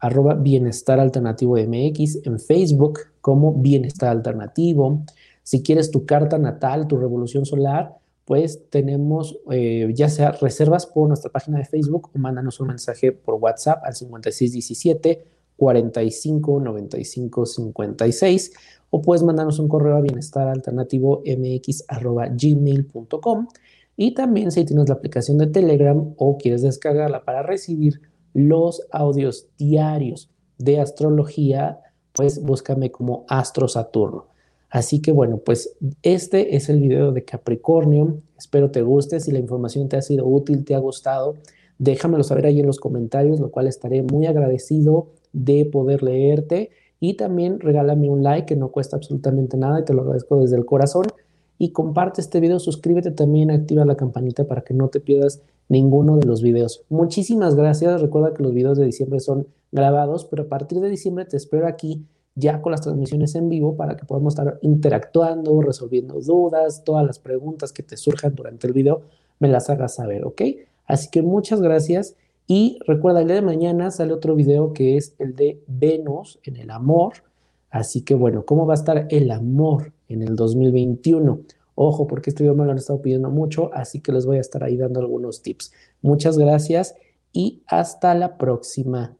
arroba 0.00 0.34
bienestar 0.34 0.98
alternativo 0.98 1.56
MX, 1.56 2.26
en 2.26 2.40
Facebook 2.40 3.00
como 3.20 3.54
bienestar 3.54 4.08
alternativo. 4.08 5.04
Si 5.42 5.62
quieres 5.62 5.90
tu 5.90 6.06
carta 6.06 6.38
natal, 6.38 6.88
tu 6.88 6.96
revolución 6.96 7.44
solar, 7.46 8.00
pues 8.24 8.70
tenemos 8.70 9.38
eh, 9.50 9.90
ya 9.94 10.08
sea 10.08 10.32
reservas 10.32 10.86
por 10.86 11.08
nuestra 11.08 11.30
página 11.30 11.58
de 11.58 11.64
Facebook 11.64 12.10
o 12.14 12.18
mándanos 12.18 12.60
un 12.60 12.68
mensaje 12.68 13.12
por 13.12 13.34
WhatsApp 13.34 13.82
al 13.84 13.94
5617 13.94 15.24
45 15.56 16.60
95 16.60 17.46
56 17.46 18.52
o 18.90 19.02
puedes 19.02 19.22
mandarnos 19.22 19.58
un 19.58 19.68
correo 19.68 19.96
a 19.96 20.00
bienestar 20.00 20.48
alternativo 20.48 21.22
mx 21.26 21.84
arroba 21.88 22.28
gmail.com 22.28 23.48
y 23.96 24.14
también 24.14 24.52
si 24.52 24.64
tienes 24.64 24.88
la 24.88 24.94
aplicación 24.94 25.36
de 25.38 25.48
Telegram 25.48 26.14
o 26.16 26.38
quieres 26.38 26.62
descargarla 26.62 27.24
para 27.24 27.42
recibir 27.42 28.00
los 28.32 28.86
audios 28.90 29.46
diarios 29.58 30.30
de 30.58 30.80
astrología, 30.80 31.80
pues 32.12 32.42
búscame 32.42 32.90
como 32.90 33.24
Astro 33.28 33.68
Saturno. 33.68 34.26
Así 34.70 35.02
que 35.02 35.10
bueno, 35.10 35.38
pues 35.38 35.76
este 36.02 36.56
es 36.56 36.68
el 36.68 36.80
video 36.80 37.12
de 37.12 37.24
Capricornio. 37.24 38.20
Espero 38.38 38.70
te 38.70 38.82
guste. 38.82 39.18
Si 39.18 39.32
la 39.32 39.40
información 39.40 39.88
te 39.88 39.96
ha 39.96 40.02
sido 40.02 40.26
útil, 40.26 40.64
te 40.64 40.74
ha 40.74 40.78
gustado, 40.78 41.34
déjamelo 41.78 42.22
saber 42.22 42.46
ahí 42.46 42.60
en 42.60 42.66
los 42.66 42.78
comentarios, 42.78 43.40
lo 43.40 43.50
cual 43.50 43.66
estaré 43.66 44.02
muy 44.02 44.26
agradecido 44.26 45.08
de 45.32 45.64
poder 45.64 46.02
leerte. 46.02 46.70
Y 47.00 47.14
también 47.14 47.58
regálame 47.58 48.10
un 48.10 48.22
like 48.22 48.46
que 48.46 48.56
no 48.56 48.68
cuesta 48.68 48.96
absolutamente 48.96 49.56
nada 49.56 49.80
y 49.80 49.84
te 49.84 49.94
lo 49.94 50.02
agradezco 50.02 50.40
desde 50.40 50.56
el 50.56 50.66
corazón. 50.66 51.06
Y 51.60 51.72
comparte 51.72 52.22
este 52.22 52.40
video, 52.40 52.58
suscríbete 52.58 53.10
también, 53.10 53.50
activa 53.50 53.84
la 53.84 53.94
campanita 53.94 54.46
para 54.46 54.62
que 54.62 54.72
no 54.72 54.88
te 54.88 54.98
pierdas 54.98 55.42
ninguno 55.68 56.16
de 56.16 56.24
los 56.24 56.40
videos. 56.40 56.86
Muchísimas 56.88 57.54
gracias. 57.54 58.00
Recuerda 58.00 58.32
que 58.32 58.42
los 58.42 58.54
videos 58.54 58.78
de 58.78 58.86
diciembre 58.86 59.20
son 59.20 59.46
grabados, 59.70 60.24
pero 60.24 60.44
a 60.44 60.48
partir 60.48 60.80
de 60.80 60.88
diciembre 60.88 61.26
te 61.26 61.36
espero 61.36 61.66
aquí 61.66 62.06
ya 62.34 62.62
con 62.62 62.72
las 62.72 62.80
transmisiones 62.80 63.34
en 63.34 63.50
vivo 63.50 63.76
para 63.76 63.94
que 63.94 64.06
podamos 64.06 64.32
estar 64.32 64.58
interactuando, 64.62 65.60
resolviendo 65.60 66.18
dudas, 66.22 66.82
todas 66.82 67.04
las 67.04 67.18
preguntas 67.18 67.74
que 67.74 67.82
te 67.82 67.98
surjan 67.98 68.34
durante 68.34 68.66
el 68.66 68.72
video, 68.72 69.02
me 69.38 69.48
las 69.48 69.68
hagas 69.68 69.96
saber, 69.96 70.24
¿ok? 70.24 70.40
Así 70.86 71.10
que 71.10 71.20
muchas 71.20 71.60
gracias 71.60 72.16
y 72.46 72.78
recuerda, 72.86 73.20
el 73.20 73.26
día 73.26 73.36
de 73.36 73.42
mañana 73.42 73.90
sale 73.90 74.14
otro 74.14 74.34
video 74.34 74.72
que 74.72 74.96
es 74.96 75.14
el 75.18 75.36
de 75.36 75.62
Venus 75.66 76.38
en 76.42 76.56
el 76.56 76.70
amor. 76.70 77.12
Así 77.70 78.02
que 78.02 78.14
bueno, 78.14 78.44
¿cómo 78.44 78.66
va 78.66 78.74
a 78.74 78.76
estar 78.76 79.06
el 79.10 79.30
amor 79.30 79.92
en 80.08 80.22
el 80.22 80.36
2021? 80.36 81.40
Ojo, 81.74 82.06
porque 82.06 82.30
este 82.30 82.42
video 82.42 82.54
me 82.54 82.64
lo 82.64 82.72
han 82.72 82.78
estado 82.78 83.00
pidiendo 83.00 83.30
mucho, 83.30 83.72
así 83.72 84.00
que 84.00 84.12
les 84.12 84.26
voy 84.26 84.36
a 84.36 84.40
estar 84.40 84.62
ahí 84.64 84.76
dando 84.76 85.00
algunos 85.00 85.42
tips. 85.42 85.72
Muchas 86.02 86.36
gracias 86.36 86.94
y 87.32 87.62
hasta 87.66 88.14
la 88.14 88.36
próxima. 88.36 89.16